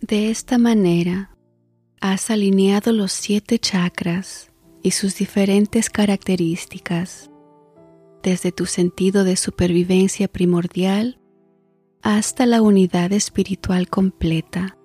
De 0.00 0.32
esta 0.32 0.58
manera, 0.58 1.36
has 2.00 2.30
alineado 2.30 2.92
los 2.92 3.12
siete 3.12 3.60
chakras 3.60 4.50
y 4.82 4.90
sus 4.90 5.14
diferentes 5.14 5.88
características, 5.88 7.30
desde 8.24 8.52
tu 8.52 8.64
sentido 8.64 9.22
de 9.22 9.36
supervivencia 9.36 10.28
primordial 10.28 11.20
hasta 12.02 12.46
la 12.46 12.62
unidad 12.62 13.12
espiritual 13.12 13.88
completa. 13.88 14.78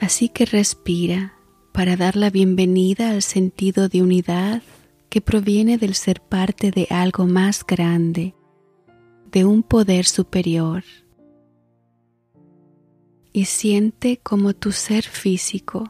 Así 0.00 0.30
que 0.30 0.46
respira 0.46 1.34
para 1.72 1.96
dar 1.96 2.16
la 2.16 2.30
bienvenida 2.30 3.10
al 3.10 3.22
sentido 3.22 3.88
de 3.88 4.02
unidad 4.02 4.62
que 5.10 5.20
proviene 5.20 5.76
del 5.76 5.94
ser 5.94 6.22
parte 6.22 6.70
de 6.70 6.86
algo 6.88 7.26
más 7.26 7.64
grande, 7.66 8.34
de 9.30 9.44
un 9.44 9.62
poder 9.62 10.06
superior. 10.06 10.84
Y 13.32 13.44
siente 13.44 14.16
como 14.16 14.54
tu 14.54 14.72
ser 14.72 15.04
físico 15.04 15.88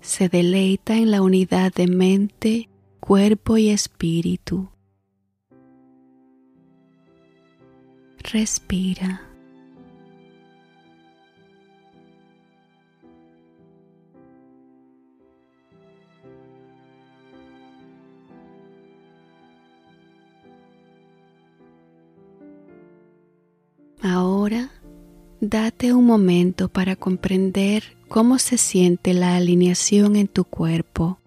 se 0.00 0.28
deleita 0.28 0.96
en 0.96 1.10
la 1.10 1.20
unidad 1.20 1.72
de 1.74 1.86
mente, 1.86 2.68
cuerpo 3.00 3.56
y 3.58 3.70
espíritu. 3.70 4.70
Respira. 8.32 9.22
Ahora 24.00 24.70
date 25.40 25.92
un 25.92 26.06
momento 26.06 26.68
para 26.68 26.94
comprender 26.94 27.96
cómo 28.08 28.38
se 28.38 28.58
siente 28.58 29.12
la 29.12 29.34
alineación 29.34 30.14
en 30.14 30.28
tu 30.28 30.44
cuerpo. 30.44 31.18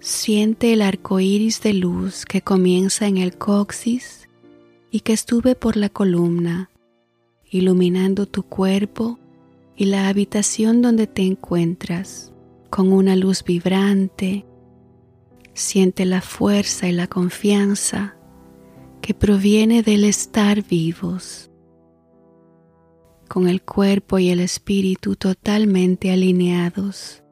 Siente 0.00 0.72
el 0.72 0.82
arco 0.82 1.20
iris 1.20 1.62
de 1.62 1.74
luz 1.74 2.24
que 2.24 2.42
comienza 2.42 3.06
en 3.06 3.18
el 3.18 3.38
coxis 3.38 4.27
y 4.90 5.00
que 5.00 5.12
estuve 5.12 5.54
por 5.54 5.76
la 5.76 5.88
columna, 5.88 6.70
iluminando 7.50 8.26
tu 8.26 8.42
cuerpo 8.42 9.18
y 9.76 9.86
la 9.86 10.08
habitación 10.08 10.82
donde 10.82 11.06
te 11.06 11.22
encuentras 11.22 12.32
con 12.70 12.92
una 12.92 13.16
luz 13.16 13.44
vibrante. 13.44 14.44
Siente 15.54 16.04
la 16.04 16.20
fuerza 16.20 16.88
y 16.88 16.92
la 16.92 17.06
confianza 17.06 18.16
que 19.00 19.14
proviene 19.14 19.82
del 19.82 20.04
estar 20.04 20.62
vivos 20.62 21.48
con 23.28 23.46
el 23.46 23.62
cuerpo 23.62 24.18
y 24.18 24.30
el 24.30 24.40
espíritu 24.40 25.14
totalmente 25.14 26.10
alineados, 26.10 27.22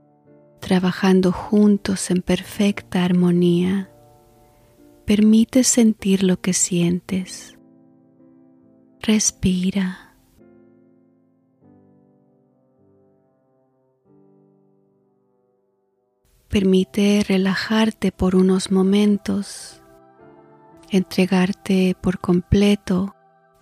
trabajando 0.60 1.32
juntos 1.32 2.10
en 2.10 2.22
perfecta 2.22 3.04
armonía. 3.04 3.90
Permite 5.06 5.62
sentir 5.62 6.24
lo 6.24 6.40
que 6.40 6.52
sientes. 6.52 7.56
Respira. 9.00 10.16
Permite 16.48 17.24
relajarte 17.28 18.10
por 18.10 18.34
unos 18.34 18.72
momentos, 18.72 19.80
entregarte 20.90 21.96
por 22.02 22.18
completo 22.18 23.14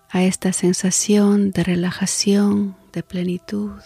a 0.09 0.23
esta 0.23 0.51
sensación 0.51 1.51
de 1.51 1.63
relajación, 1.63 2.75
de 2.91 3.03
plenitud. 3.03 3.81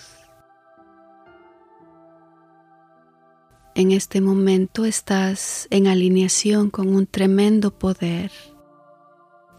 En 3.79 3.93
este 3.93 4.19
momento 4.19 4.83
estás 4.83 5.65
en 5.69 5.87
alineación 5.87 6.69
con 6.69 6.93
un 6.93 7.07
tremendo 7.07 7.71
poder, 7.71 8.29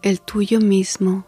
el 0.03 0.21
tuyo 0.21 0.59
mismo. 0.59 1.25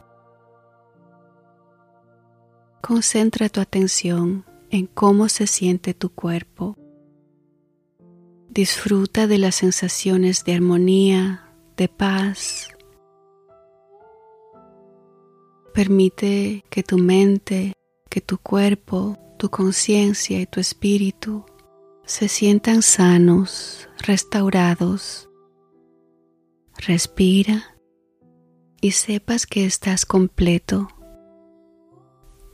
Concentra 2.84 3.50
tu 3.50 3.62
atención 3.62 4.46
en 4.70 4.86
cómo 4.86 5.28
se 5.28 5.48
siente 5.48 5.96
tu 5.96 6.12
cuerpo. 6.12 6.78
Disfruta 8.50 9.26
de 9.26 9.40
las 9.40 9.56
sensaciones 9.56 10.46
de 10.46 10.54
armonía, 10.54 11.52
de 11.76 11.88
paz. 11.88 12.68
Permite 15.74 16.64
que 16.70 16.84
tu 16.84 17.00
mente, 17.00 17.74
que 18.08 18.22
tu 18.22 18.38
cuerpo, 18.38 19.18
tu 19.40 19.50
conciencia 19.50 20.40
y 20.40 20.46
tu 20.46 20.60
espíritu 20.60 21.44
se 22.06 22.28
sientan 22.28 22.82
sanos, 22.82 23.90
restaurados. 24.06 25.30
Respira 26.78 27.64
y 28.82 28.92
sepas 28.92 29.46
que 29.48 29.66
estás 29.66 30.06
completo, 30.06 30.90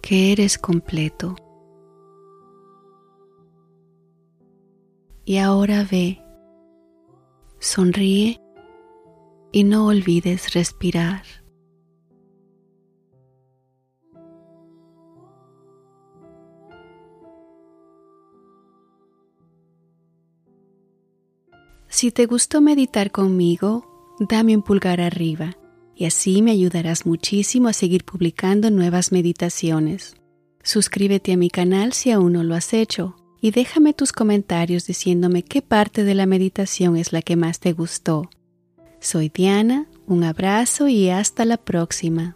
que 0.01 0.31
eres 0.31 0.57
completo. 0.57 1.35
Y 5.25 5.37
ahora 5.37 5.85
ve, 5.89 6.23
sonríe 7.59 8.39
y 9.51 9.63
no 9.63 9.87
olvides 9.87 10.53
respirar. 10.53 11.38
Si 21.99 22.11
te 22.11 22.27
gustó 22.27 22.61
meditar 22.61 23.11
conmigo, 23.11 24.15
dame 24.21 24.55
un 24.55 24.61
pulgar 24.61 25.01
arriba 25.01 25.57
y 25.97 26.05
así 26.05 26.41
me 26.41 26.51
ayudarás 26.51 27.05
muchísimo 27.05 27.67
a 27.67 27.73
seguir 27.73 28.05
publicando 28.05 28.71
nuevas 28.71 29.11
meditaciones. 29.11 30.15
Suscríbete 30.63 31.33
a 31.33 31.35
mi 31.35 31.49
canal 31.49 31.91
si 31.91 32.11
aún 32.11 32.31
no 32.31 32.43
lo 32.45 32.55
has 32.55 32.73
hecho 32.73 33.17
y 33.41 33.51
déjame 33.51 33.91
tus 33.93 34.13
comentarios 34.13 34.87
diciéndome 34.87 35.43
qué 35.43 35.61
parte 35.61 36.05
de 36.05 36.15
la 36.15 36.25
meditación 36.25 36.95
es 36.95 37.11
la 37.11 37.21
que 37.21 37.35
más 37.35 37.59
te 37.59 37.73
gustó. 37.73 38.29
Soy 39.01 39.27
Diana, 39.27 39.89
un 40.07 40.23
abrazo 40.23 40.87
y 40.87 41.09
hasta 41.09 41.43
la 41.43 41.57
próxima. 41.57 42.33